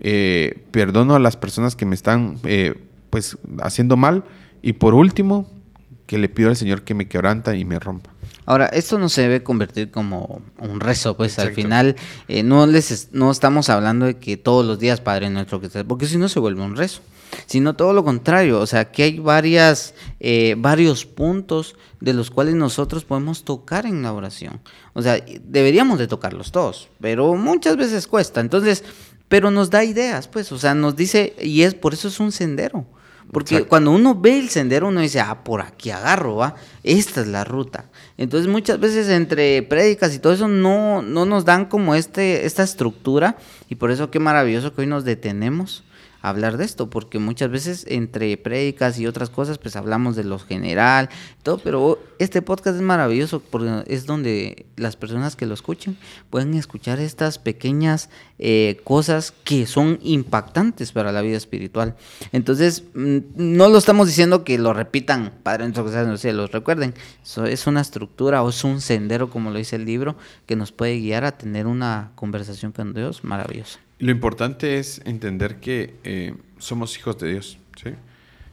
eh, 0.00 0.64
perdono 0.70 1.14
a 1.14 1.18
las 1.18 1.36
personas 1.36 1.76
que 1.76 1.86
me 1.86 1.94
están 1.94 2.38
eh, 2.44 2.74
pues 3.10 3.38
haciendo 3.60 3.96
mal 3.96 4.24
y 4.62 4.74
por 4.74 4.94
último, 4.94 5.50
que 6.06 6.18
le 6.18 6.28
pido 6.28 6.50
al 6.50 6.56
Señor 6.56 6.82
que 6.82 6.94
me 6.94 7.08
quebranta 7.08 7.56
y 7.56 7.64
me 7.64 7.78
rompa. 7.78 8.10
Ahora, 8.44 8.66
esto 8.66 8.98
no 8.98 9.08
se 9.08 9.22
debe 9.22 9.42
convertir 9.42 9.90
como 9.90 10.42
un 10.58 10.80
rezo, 10.80 11.16
pues 11.16 11.38
al 11.38 11.52
final 11.52 11.96
eh, 12.28 12.42
no 12.42 12.66
les 12.66 13.10
no 13.12 13.30
estamos 13.30 13.68
hablando 13.70 14.06
de 14.06 14.18
que 14.18 14.36
todos 14.36 14.66
los 14.66 14.78
días 14.78 15.00
Padre 15.00 15.30
nuestro 15.30 15.60
que 15.60 15.84
porque 15.84 16.06
si 16.06 16.18
no 16.18 16.28
se 16.28 16.40
vuelve 16.40 16.62
un 16.62 16.76
rezo 16.76 17.02
sino 17.46 17.74
todo 17.74 17.92
lo 17.92 18.04
contrario, 18.04 18.60
o 18.60 18.66
sea, 18.66 18.90
que 18.90 19.04
hay 19.04 19.18
varias, 19.18 19.94
eh, 20.20 20.54
varios 20.58 21.06
puntos 21.06 21.76
de 22.00 22.12
los 22.12 22.30
cuales 22.30 22.54
nosotros 22.54 23.04
podemos 23.04 23.44
tocar 23.44 23.86
en 23.86 24.02
la 24.02 24.12
oración. 24.12 24.60
O 24.92 25.02
sea, 25.02 25.22
deberíamos 25.44 25.98
de 25.98 26.08
tocarlos 26.08 26.52
todos, 26.52 26.88
pero 27.00 27.34
muchas 27.34 27.76
veces 27.76 28.06
cuesta. 28.06 28.40
Entonces, 28.40 28.84
pero 29.28 29.50
nos 29.50 29.70
da 29.70 29.84
ideas, 29.84 30.28
pues, 30.28 30.52
o 30.52 30.58
sea, 30.58 30.74
nos 30.74 30.96
dice, 30.96 31.34
y 31.40 31.62
es 31.62 31.74
por 31.74 31.94
eso 31.94 32.08
es 32.08 32.20
un 32.20 32.32
sendero. 32.32 32.86
Porque 33.30 33.64
cuando 33.64 33.92
uno 33.92 34.14
ve 34.14 34.38
el 34.38 34.50
sendero, 34.50 34.88
uno 34.88 35.00
dice, 35.00 35.20
ah, 35.20 35.42
por 35.42 35.62
aquí 35.62 35.90
agarro, 35.90 36.36
va, 36.36 36.54
esta 36.82 37.22
es 37.22 37.28
la 37.28 37.44
ruta. 37.44 37.86
Entonces 38.18 38.46
muchas 38.46 38.78
veces 38.78 39.08
entre 39.08 39.62
prédicas 39.62 40.14
y 40.14 40.18
todo 40.18 40.34
eso 40.34 40.48
no, 40.48 41.00
no 41.00 41.24
nos 41.24 41.46
dan 41.46 41.64
como 41.64 41.94
este, 41.94 42.44
esta 42.44 42.62
estructura 42.62 43.38
y 43.70 43.76
por 43.76 43.90
eso 43.90 44.10
qué 44.10 44.18
maravilloso 44.18 44.74
que 44.74 44.82
hoy 44.82 44.86
nos 44.86 45.04
detenemos 45.04 45.82
hablar 46.22 46.56
de 46.56 46.64
esto, 46.64 46.88
porque 46.88 47.18
muchas 47.18 47.50
veces 47.50 47.84
entre 47.88 48.36
prédicas 48.36 48.98
y 48.98 49.06
otras 49.06 49.28
cosas, 49.28 49.58
pues 49.58 49.76
hablamos 49.76 50.16
de 50.16 50.24
lo 50.24 50.38
general, 50.38 51.10
todo, 51.42 51.58
pero 51.58 51.98
este 52.18 52.40
podcast 52.40 52.76
es 52.76 52.82
maravilloso 52.82 53.40
porque 53.40 53.82
es 53.88 54.06
donde 54.06 54.66
las 54.76 54.96
personas 54.96 55.34
que 55.34 55.46
lo 55.46 55.54
escuchen 55.54 55.98
pueden 56.30 56.54
escuchar 56.54 57.00
estas 57.00 57.38
pequeñas 57.38 58.08
eh, 58.38 58.80
cosas 58.84 59.34
que 59.44 59.66
son 59.66 59.98
impactantes 60.02 60.92
para 60.92 61.10
la 61.12 61.20
vida 61.20 61.36
espiritual. 61.36 61.96
Entonces, 62.30 62.84
mm, 62.94 63.18
no 63.34 63.68
lo 63.68 63.78
estamos 63.78 64.06
diciendo 64.06 64.44
que 64.44 64.58
lo 64.58 64.72
repitan, 64.72 65.32
Padre 65.42 65.64
nuestro 65.64 65.84
que 65.84 65.90
estás 65.90 66.34
los 66.34 66.52
recuerden, 66.52 66.94
eso 67.22 67.46
es 67.46 67.66
una 67.66 67.80
estructura 67.80 68.42
o 68.42 68.50
es 68.50 68.62
un 68.62 68.80
sendero, 68.80 69.28
como 69.28 69.50
lo 69.50 69.58
dice 69.58 69.76
el 69.76 69.84
libro, 69.84 70.16
que 70.46 70.54
nos 70.54 70.70
puede 70.70 70.98
guiar 71.00 71.24
a 71.24 71.32
tener 71.32 71.66
una 71.66 72.12
conversación 72.14 72.70
con 72.70 72.94
Dios 72.94 73.24
maravillosa. 73.24 73.80
Lo 74.02 74.10
importante 74.10 74.80
es 74.80 75.00
entender 75.04 75.60
que 75.60 75.94
eh, 76.02 76.34
somos 76.58 76.98
hijos 76.98 77.20
de 77.20 77.34
Dios, 77.34 77.56
¿sí? 77.80 77.90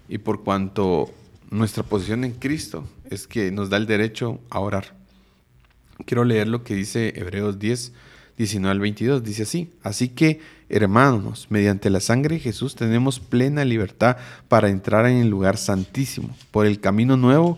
Y 0.08 0.20
por 0.20 0.44
cuanto 0.44 1.12
nuestra 1.50 1.82
posición 1.82 2.24
en 2.24 2.34
Cristo 2.34 2.88
es 3.10 3.26
que 3.26 3.50
nos 3.50 3.72
da 3.72 3.78
el 3.78 3.88
derecho 3.88 4.40
a 4.52 4.60
orar. 4.60 4.94
Quiero 6.06 6.24
leer 6.24 6.48
lo 6.48 6.64
que 6.64 6.76
dice 6.76 7.14
Hebreos 7.16 7.58
10, 7.58 7.94
19 8.38 8.72
al 8.72 8.80
22. 8.80 9.24
Dice 9.24 9.42
así, 9.42 9.72
así 9.82 10.10
que 10.10 10.40
hermanos, 10.70 11.48
mediante 11.50 11.90
la 11.90 12.00
sangre 12.00 12.36
de 12.36 12.42
Jesús 12.42 12.76
tenemos 12.76 13.20
plena 13.20 13.66
libertad 13.66 14.18
para 14.50 14.70
entrar 14.70 15.08
en 15.08 15.18
el 15.18 15.30
lugar 15.30 15.58
santísimo, 15.58 16.38
por 16.52 16.68
el 16.68 16.80
camino 16.80 17.18
nuevo 17.18 17.58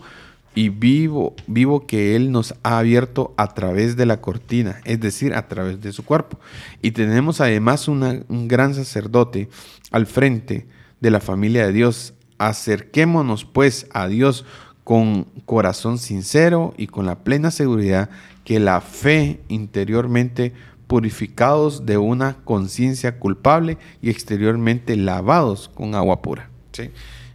y 0.54 0.68
vivo, 0.68 1.34
vivo 1.46 1.86
que 1.86 2.14
Él 2.16 2.30
nos 2.30 2.54
ha 2.62 2.78
abierto 2.78 3.32
a 3.36 3.54
través 3.54 3.96
de 3.96 4.06
la 4.06 4.20
cortina, 4.20 4.80
es 4.84 5.00
decir, 5.00 5.34
a 5.34 5.48
través 5.48 5.80
de 5.80 5.92
su 5.92 6.04
cuerpo. 6.04 6.38
Y 6.82 6.90
tenemos 6.90 7.40
además 7.40 7.88
un 7.88 8.48
gran 8.48 8.74
sacerdote 8.74 9.48
al 9.90 10.06
frente 10.06 10.66
de 11.00 11.10
la 11.10 11.20
familia 11.20 11.66
de 11.66 11.72
Dios. 11.72 12.14
Acerquémonos 12.38 13.44
pues 13.44 13.86
a 13.92 14.08
Dios 14.08 14.44
con 14.84 15.24
corazón 15.46 15.98
sincero 15.98 16.74
y 16.76 16.86
con 16.86 17.06
la 17.06 17.20
plena 17.20 17.50
seguridad 17.50 18.10
que 18.44 18.58
la 18.58 18.80
fe 18.80 19.40
interiormente 19.48 20.52
purificados 20.86 21.86
de 21.86 21.96
una 21.96 22.36
conciencia 22.44 23.18
culpable 23.18 23.78
y 24.02 24.10
exteriormente 24.10 24.96
lavados 24.96 25.70
con 25.72 25.94
agua 25.94 26.20
pura. 26.20 26.50
¿sí? 26.72 26.90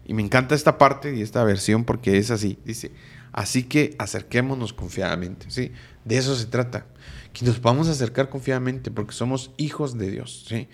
Y 0.08 0.14
me 0.14 0.24
encanta 0.24 0.56
esta 0.56 0.78
parte 0.78 1.16
y 1.16 1.22
esta 1.22 1.44
versión 1.44 1.84
porque 1.84 2.18
es 2.18 2.32
así. 2.32 2.58
Dice, 2.64 2.92
así 3.34 3.64
que 3.64 3.94
acerquémonos 4.00 4.74
confiadamente. 4.74 5.52
¿sí? 5.52 5.74
De 6.06 6.18
eso 6.18 6.36
se 6.36 6.46
trata. 6.46 6.88
Que 7.34 7.46
nos 7.46 7.60
a 7.90 7.92
acercar 7.92 8.30
confiadamente 8.30 8.90
porque 8.90 9.14
somos 9.14 9.52
hijos 9.58 9.98
de 9.98 10.10
Dios, 10.10 10.46
¿sí? 10.48 10.70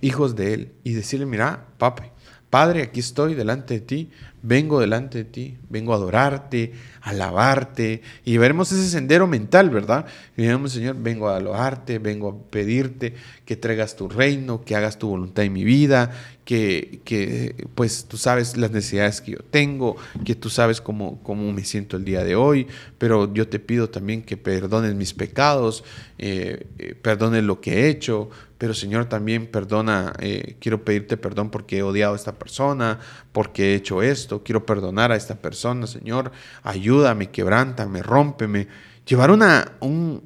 hijos 0.00 0.34
de 0.34 0.52
Él. 0.52 0.72
Y 0.82 0.92
decirle, 0.92 1.26
mira, 1.26 1.68
papi, 1.78 2.02
Padre, 2.50 2.82
aquí 2.82 3.00
estoy 3.00 3.34
delante 3.34 3.72
de 3.72 3.80
ti, 3.80 4.10
vengo 4.42 4.80
delante 4.80 5.18
de 5.18 5.24
ti, 5.24 5.56
vengo 5.70 5.92
a 5.92 5.96
adorarte, 5.96 6.72
a 7.00 7.10
alabarte, 7.10 8.02
y 8.24 8.36
veremos 8.36 8.72
ese 8.72 8.88
sendero 8.88 9.26
mental, 9.26 9.70
¿verdad? 9.70 10.06
Y 10.36 10.42
digamos, 10.42 10.72
Señor, 10.72 10.96
vengo 10.98 11.28
a 11.28 11.36
alabarte, 11.36 11.98
vengo 11.98 12.28
a 12.28 12.50
pedirte 12.50 13.14
que 13.44 13.56
traigas 13.56 13.96
tu 13.96 14.08
reino, 14.08 14.64
que 14.64 14.74
hagas 14.74 14.98
tu 14.98 15.08
voluntad 15.08 15.44
en 15.44 15.52
mi 15.52 15.64
vida, 15.64 16.10
que, 16.44 17.00
que 17.04 17.66
pues 17.74 18.06
tú 18.06 18.16
sabes 18.16 18.56
las 18.56 18.70
necesidades 18.72 19.20
que 19.20 19.32
yo 19.32 19.38
tengo, 19.50 19.96
que 20.24 20.34
tú 20.34 20.50
sabes 20.50 20.80
cómo, 20.80 21.22
cómo 21.22 21.52
me 21.52 21.64
siento 21.64 21.96
el 21.96 22.04
día 22.04 22.24
de 22.24 22.34
hoy, 22.34 22.66
pero 22.98 23.32
yo 23.32 23.48
te 23.48 23.58
pido 23.58 23.90
también 23.90 24.22
que 24.22 24.36
perdones 24.36 24.94
mis 24.94 25.14
pecados, 25.14 25.84
eh, 26.18 26.66
eh, 26.78 26.94
perdones 27.00 27.44
lo 27.44 27.60
que 27.60 27.80
he 27.80 27.88
hecho, 27.88 28.30
pero 28.62 28.74
Señor 28.74 29.06
también 29.06 29.48
perdona, 29.48 30.12
eh, 30.20 30.54
quiero 30.60 30.84
pedirte 30.84 31.16
perdón 31.16 31.50
porque 31.50 31.78
he 31.78 31.82
odiado 31.82 32.12
a 32.12 32.16
esta 32.16 32.38
persona, 32.38 33.00
porque 33.32 33.72
he 33.72 33.74
hecho 33.74 34.02
esto, 34.02 34.31
quiero 34.40 34.64
perdonar 34.64 35.12
a 35.12 35.16
esta 35.16 35.36
persona, 35.36 35.86
Señor, 35.86 36.32
ayúdame, 36.62 37.30
quebrántame, 37.30 38.02
rómpeme. 38.02 38.68
Llevar 39.06 39.30
una, 39.30 39.72
un, 39.80 40.22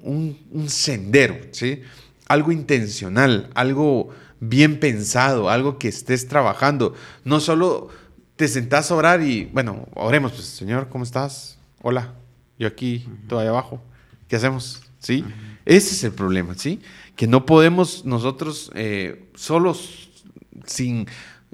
un, 0.51 0.69
sendero, 0.69 1.37
¿sí? 1.51 1.83
Algo 2.29 2.53
intencional, 2.53 3.51
algo 3.55 4.11
bien 4.39 4.79
pensado, 4.79 5.49
algo 5.51 5.79
que 5.79 5.89
estés 5.89 6.29
trabajando. 6.29 6.95
No 7.25 7.41
solo 7.41 7.89
te 8.37 8.49
sentás 8.49 8.91
a 8.91 8.95
orar 8.95 9.23
y, 9.23 9.47
bueno, 9.47 9.89
oremos, 9.95 10.33
pues, 10.33 10.45
Señor, 10.45 10.89
¿cómo 10.89 11.05
estás? 11.05 11.59
Hola, 11.83 12.15
yo 12.59 12.69
aquí, 12.69 13.09
todo 13.29 13.41
ahí 13.41 13.49
abajo. 13.49 13.83
¿Qué 14.29 14.37
hacemos? 14.37 14.83
¿Sí? 14.99 15.25
Ese 15.65 15.95
es 15.95 16.05
el 16.05 16.13
problema, 16.13 16.55
¿sí? 16.55 16.81
Que 17.17 17.27
no 17.27 17.47
podemos 17.47 18.05
nosotros 18.05 18.71
eh, 18.75 19.31
solos, 19.35 20.11
sin, 20.65 21.07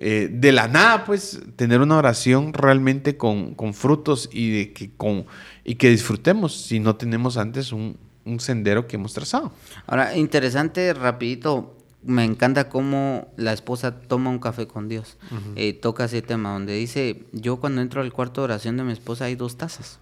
eh, 0.04 0.28
de 0.28 0.50
la 0.50 0.66
nada, 0.66 1.04
pues, 1.04 1.38
tener 1.54 1.80
una 1.80 1.96
oración 1.96 2.52
realmente 2.54 3.16
con, 3.16 3.54
frutos 3.72 4.28
y, 4.32 4.50
de 4.50 4.72
que, 4.72 4.90
con, 4.90 5.26
y 5.62 5.76
que 5.76 5.90
disfrutemos 5.90 6.60
si 6.60 6.80
no 6.80 6.96
tenemos 6.96 7.36
antes 7.36 7.70
un, 7.70 7.96
sendero 8.38 8.88
que 8.88 8.96
hemos 8.96 9.14
trazado. 9.14 9.52
Ahora, 9.86 10.16
interesante, 10.16 10.92
rapidito, 10.92 11.76
me 12.02 12.24
encanta 12.24 12.68
cómo 12.68 13.28
la 13.36 13.52
esposa 13.52 14.00
toma 14.00 14.30
un 14.30 14.40
café 14.40 14.66
con 14.66 14.88
Dios. 14.88 15.18
Eh, 15.54 15.72
toca 15.72 16.06
ese 16.06 16.20
tema 16.20 16.52
donde 16.52 16.74
dice, 16.74 17.22
yo 17.30 17.58
cuando 17.60 17.80
entro 17.80 18.00
al 18.00 18.12
cuarto 18.12 18.40
de 18.40 18.46
oración 18.46 18.76
de 18.76 18.82
mi 18.82 18.92
esposa 18.92 19.26
hay 19.26 19.36
dos 19.36 19.56
tazas 19.56 20.00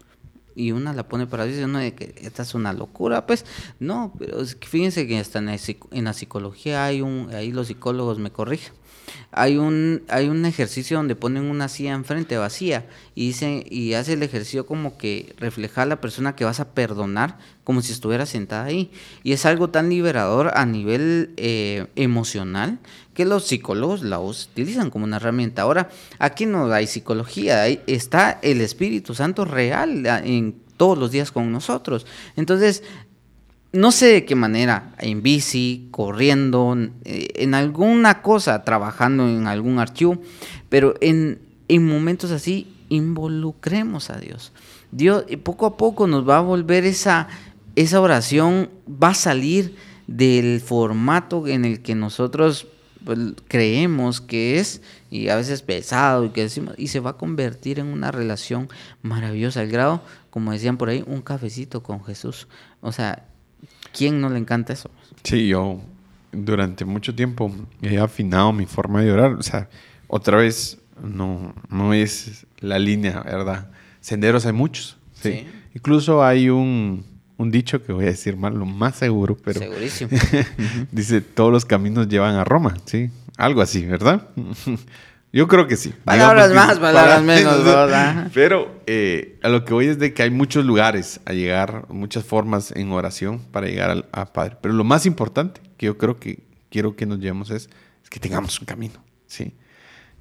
y 0.54 0.72
una 0.72 0.92
la 0.92 1.08
pone 1.08 1.26
para 1.26 1.44
Dios 1.44 1.58
y 1.58 1.64
uno 1.64 1.78
de 1.78 1.94
que 1.94 2.14
esta 2.22 2.42
es 2.42 2.54
una 2.54 2.72
locura, 2.72 3.26
pues 3.26 3.44
no, 3.78 4.12
pero 4.18 4.38
fíjense 4.60 5.06
que 5.06 5.18
hasta 5.18 5.38
en 5.38 5.46
la, 5.46 5.58
en 5.90 6.04
la 6.04 6.12
psicología 6.12 6.84
hay 6.84 7.00
un, 7.00 7.30
ahí 7.34 7.52
los 7.52 7.68
psicólogos 7.68 8.18
me 8.18 8.30
corrigen, 8.30 8.72
hay 9.32 9.58
un, 9.58 10.02
hay 10.08 10.28
un 10.28 10.44
ejercicio 10.44 10.96
donde 10.96 11.14
ponen 11.14 11.44
una 11.44 11.68
silla 11.68 11.92
enfrente 11.92 12.36
vacía 12.36 12.86
y 13.14 13.28
dice, 13.28 13.64
y 13.68 13.94
hace 13.94 14.14
el 14.14 14.22
ejercicio 14.22 14.66
como 14.66 14.98
que 14.98 15.34
refleja 15.38 15.82
a 15.82 15.86
la 15.86 16.00
persona 16.00 16.34
que 16.34 16.44
vas 16.44 16.58
a 16.58 16.74
perdonar 16.74 17.38
como 17.62 17.82
si 17.82 17.92
estuviera 17.92 18.26
sentada 18.26 18.64
ahí. 18.64 18.90
Y 19.22 19.32
es 19.32 19.46
algo 19.46 19.70
tan 19.70 19.88
liberador 19.88 20.50
a 20.54 20.66
nivel 20.66 21.32
eh, 21.36 21.86
emocional 21.94 22.80
que 23.14 23.24
los 23.24 23.46
psicólogos 23.46 24.02
la 24.02 24.18
utilizan 24.18 24.90
como 24.90 25.04
una 25.04 25.16
herramienta. 25.16 25.62
Ahora, 25.62 25.90
aquí 26.18 26.46
no 26.46 26.72
hay 26.72 26.86
psicología, 26.86 27.62
ahí 27.62 27.80
está 27.86 28.38
el 28.42 28.60
Espíritu 28.60 29.14
Santo 29.14 29.44
real 29.44 30.04
en 30.06 30.56
todos 30.76 30.98
los 30.98 31.12
días 31.12 31.30
con 31.30 31.52
nosotros. 31.52 32.06
Entonces, 32.36 32.82
no 33.72 33.92
sé 33.92 34.06
de 34.06 34.24
qué 34.24 34.34
manera, 34.34 34.94
en 34.98 35.22
bici, 35.22 35.88
corriendo, 35.90 36.76
eh, 37.04 37.28
en 37.36 37.54
alguna 37.54 38.22
cosa, 38.22 38.64
trabajando 38.64 39.28
en 39.28 39.46
algún 39.46 39.78
archivo, 39.78 40.20
pero 40.68 40.94
en, 41.00 41.40
en 41.68 41.86
momentos 41.86 42.32
así, 42.32 42.74
involucremos 42.88 44.10
a 44.10 44.18
Dios. 44.18 44.52
Dios 44.90 45.24
poco 45.44 45.66
a 45.66 45.76
poco 45.76 46.06
nos 46.06 46.28
va 46.28 46.38
a 46.38 46.42
volver 46.42 46.84
esa, 46.84 47.28
esa 47.76 48.00
oración, 48.00 48.70
va 48.90 49.10
a 49.10 49.14
salir 49.14 49.76
del 50.08 50.60
formato 50.60 51.46
en 51.46 51.64
el 51.64 51.80
que 51.80 51.94
nosotros 51.94 52.66
pues, 53.04 53.18
creemos 53.46 54.20
que 54.20 54.58
es, 54.58 54.82
y 55.10 55.28
a 55.28 55.36
veces 55.36 55.62
pesado, 55.62 56.24
y 56.24 56.30
que 56.30 56.42
decimos, 56.42 56.74
y 56.76 56.88
se 56.88 57.00
va 57.00 57.10
a 57.10 57.16
convertir 57.16 57.78
en 57.78 57.86
una 57.86 58.10
relación 58.10 58.68
maravillosa, 59.02 59.60
al 59.60 59.68
grado, 59.68 60.02
como 60.30 60.52
decían 60.52 60.76
por 60.76 60.88
ahí, 60.88 61.04
un 61.06 61.22
cafecito 61.22 61.82
con 61.82 62.04
Jesús. 62.04 62.48
O 62.80 62.90
sea, 62.90 63.29
¿Quién 63.92 64.20
no 64.20 64.28
le 64.30 64.38
encanta 64.38 64.72
eso? 64.72 64.90
Sí, 65.22 65.48
yo 65.48 65.80
durante 66.32 66.84
mucho 66.84 67.14
tiempo 67.14 67.52
he 67.82 67.98
afinado 67.98 68.52
mi 68.52 68.66
forma 68.66 69.02
de 69.02 69.12
orar. 69.12 69.32
O 69.32 69.42
sea, 69.42 69.68
otra 70.06 70.38
vez, 70.38 70.78
no, 71.02 71.54
no 71.68 71.94
es 71.94 72.46
la 72.60 72.78
línea, 72.78 73.20
¿verdad? 73.22 73.70
Senderos 74.00 74.46
hay 74.46 74.52
muchos. 74.52 74.96
Sí. 75.14 75.46
Incluso 75.74 76.24
hay 76.24 76.48
un, 76.48 77.04
un, 77.36 77.50
dicho 77.50 77.82
que 77.82 77.92
voy 77.92 78.04
a 78.04 78.08
decir 78.08 78.36
mal, 78.36 78.54
lo 78.54 78.66
más 78.66 78.96
seguro, 78.96 79.36
pero. 79.36 79.60
Segurísimo. 79.60 80.10
dice: 80.92 81.20
todos 81.20 81.52
los 81.52 81.64
caminos 81.64 82.08
llevan 82.08 82.36
a 82.36 82.44
Roma, 82.44 82.76
¿sí? 82.86 83.10
Algo 83.36 83.60
así, 83.60 83.84
¿verdad? 83.84 84.28
Yo 85.32 85.46
creo 85.46 85.68
que 85.68 85.76
sí. 85.76 85.94
Palabras 86.04 86.52
más, 86.52 86.78
palabras 86.78 87.22
menos, 87.24 87.64
¿verdad? 87.64 88.30
Pero 88.34 88.82
eh, 88.86 89.38
a 89.42 89.48
lo 89.48 89.64
que 89.64 89.72
voy 89.72 89.86
es 89.86 89.98
de 89.98 90.12
que 90.12 90.24
hay 90.24 90.30
muchos 90.30 90.64
lugares 90.64 91.20
a 91.24 91.32
llegar, 91.32 91.86
muchas 91.88 92.24
formas 92.24 92.72
en 92.72 92.90
oración 92.90 93.38
para 93.52 93.68
llegar 93.68 93.90
al, 93.90 94.06
a 94.10 94.32
Padre. 94.32 94.56
Pero 94.60 94.74
lo 94.74 94.82
más 94.82 95.06
importante 95.06 95.60
que 95.76 95.86
yo 95.86 95.98
creo 95.98 96.18
que 96.18 96.40
quiero 96.68 96.96
que 96.96 97.06
nos 97.06 97.20
llevemos 97.20 97.50
es, 97.50 97.70
que 98.10 98.18
tengamos 98.18 98.58
un 98.58 98.66
camino, 98.66 99.02
¿sí? 99.26 99.54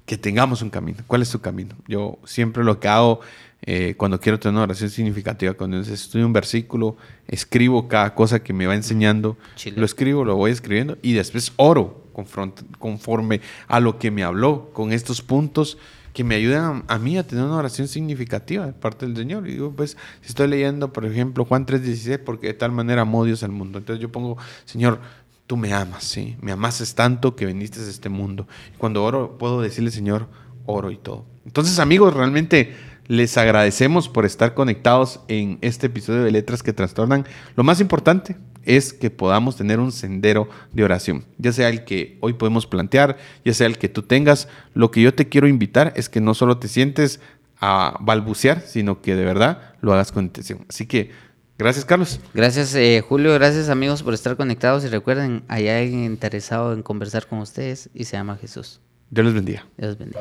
Que 0.06 0.16
tengamos 0.16 0.62
un 0.62 0.70
camino. 0.70 0.98
¿Cuál 1.08 1.22
es 1.22 1.30
tu 1.30 1.40
camino? 1.40 1.74
Yo 1.88 2.18
siempre 2.24 2.62
lo 2.62 2.78
que 2.78 2.86
hago 2.86 3.20
eh, 3.62 3.94
cuando 3.96 4.20
quiero 4.20 4.38
tener 4.38 4.54
una 4.54 4.62
oración 4.62 4.90
significativa, 4.90 5.54
cuando 5.54 5.80
estudio 5.80 6.24
un 6.24 6.32
versículo, 6.32 6.96
escribo 7.26 7.88
cada 7.88 8.14
cosa 8.14 8.42
que 8.42 8.52
me 8.52 8.66
va 8.66 8.74
enseñando, 8.74 9.36
lo 9.74 9.84
escribo, 9.84 10.24
lo 10.24 10.36
voy 10.36 10.52
escribiendo 10.52 10.98
y 11.02 11.14
después 11.14 11.52
oro 11.56 11.99
conforme 12.12 13.40
a 13.68 13.80
lo 13.80 13.98
que 13.98 14.10
me 14.10 14.22
habló 14.22 14.70
con 14.72 14.92
estos 14.92 15.22
puntos 15.22 15.78
que 16.12 16.24
me 16.24 16.34
ayudan 16.34 16.84
a, 16.88 16.98
mí 16.98 17.16
a 17.18 17.26
tener 17.26 17.44
una 17.44 17.56
oración 17.56 17.86
significativa 17.88 18.66
de 18.66 18.72
parte 18.72 19.06
del 19.06 19.16
Señor. 19.16 19.46
Y 19.46 19.52
digo, 19.52 19.72
pues, 19.72 19.96
si 20.20 20.28
estoy 20.28 20.48
leyendo, 20.48 20.92
por 20.92 21.04
ejemplo, 21.04 21.44
Juan 21.44 21.66
3:16, 21.66 22.18
porque 22.18 22.48
de 22.48 22.54
tal 22.54 22.72
manera 22.72 23.02
amó 23.02 23.24
Dios 23.24 23.42
al 23.42 23.52
mundo. 23.52 23.78
Entonces 23.78 24.02
yo 24.02 24.10
pongo, 24.10 24.36
Señor, 24.64 25.00
tú 25.46 25.56
me 25.56 25.72
amas, 25.72 26.04
¿sí? 26.04 26.36
Me 26.40 26.52
amases 26.52 26.94
tanto 26.94 27.36
que 27.36 27.46
viniste 27.46 27.80
a 27.80 27.84
este 27.84 28.08
mundo. 28.08 28.46
Y 28.74 28.78
cuando 28.78 29.04
oro, 29.04 29.38
puedo 29.38 29.60
decirle, 29.60 29.90
Señor, 29.90 30.28
oro 30.66 30.90
y 30.90 30.96
todo. 30.96 31.26
Entonces, 31.46 31.78
amigos, 31.78 32.14
realmente 32.14 32.74
les 33.06 33.36
agradecemos 33.36 34.08
por 34.08 34.24
estar 34.24 34.54
conectados 34.54 35.20
en 35.26 35.58
este 35.62 35.86
episodio 35.86 36.22
de 36.22 36.30
Letras 36.30 36.62
que 36.62 36.72
Trastornan. 36.72 37.26
Lo 37.56 37.64
más 37.64 37.80
importante, 37.80 38.36
es 38.64 38.92
que 38.92 39.10
podamos 39.10 39.56
tener 39.56 39.80
un 39.80 39.92
sendero 39.92 40.48
de 40.72 40.84
oración, 40.84 41.24
ya 41.38 41.52
sea 41.52 41.68
el 41.68 41.84
que 41.84 42.18
hoy 42.20 42.34
podemos 42.34 42.66
plantear, 42.66 43.16
ya 43.44 43.54
sea 43.54 43.66
el 43.66 43.78
que 43.78 43.88
tú 43.88 44.02
tengas. 44.02 44.48
Lo 44.74 44.90
que 44.90 45.00
yo 45.00 45.14
te 45.14 45.28
quiero 45.28 45.48
invitar 45.48 45.92
es 45.96 46.08
que 46.08 46.20
no 46.20 46.34
solo 46.34 46.58
te 46.58 46.68
sientes 46.68 47.20
a 47.60 47.96
balbucear, 48.00 48.62
sino 48.62 49.02
que 49.02 49.14
de 49.14 49.24
verdad 49.24 49.74
lo 49.80 49.92
hagas 49.92 50.12
con 50.12 50.24
intención. 50.24 50.64
Así 50.68 50.86
que 50.86 51.10
gracias, 51.58 51.84
Carlos. 51.84 52.20
Gracias, 52.34 52.74
eh, 52.74 53.02
Julio. 53.06 53.32
Gracias, 53.34 53.68
amigos, 53.68 54.02
por 54.02 54.14
estar 54.14 54.36
conectados. 54.36 54.84
Y 54.84 54.88
recuerden, 54.88 55.42
hay 55.48 55.68
alguien 55.68 56.04
interesado 56.04 56.72
en 56.72 56.82
conversar 56.82 57.26
con 57.26 57.38
ustedes 57.40 57.90
y 57.94 58.04
se 58.04 58.16
llama 58.16 58.36
Jesús. 58.36 58.80
Dios 59.10 59.26
les 59.26 59.34
bendiga. 59.34 59.66
Dios 59.76 59.90
les 59.90 59.98
bendiga. 59.98 60.20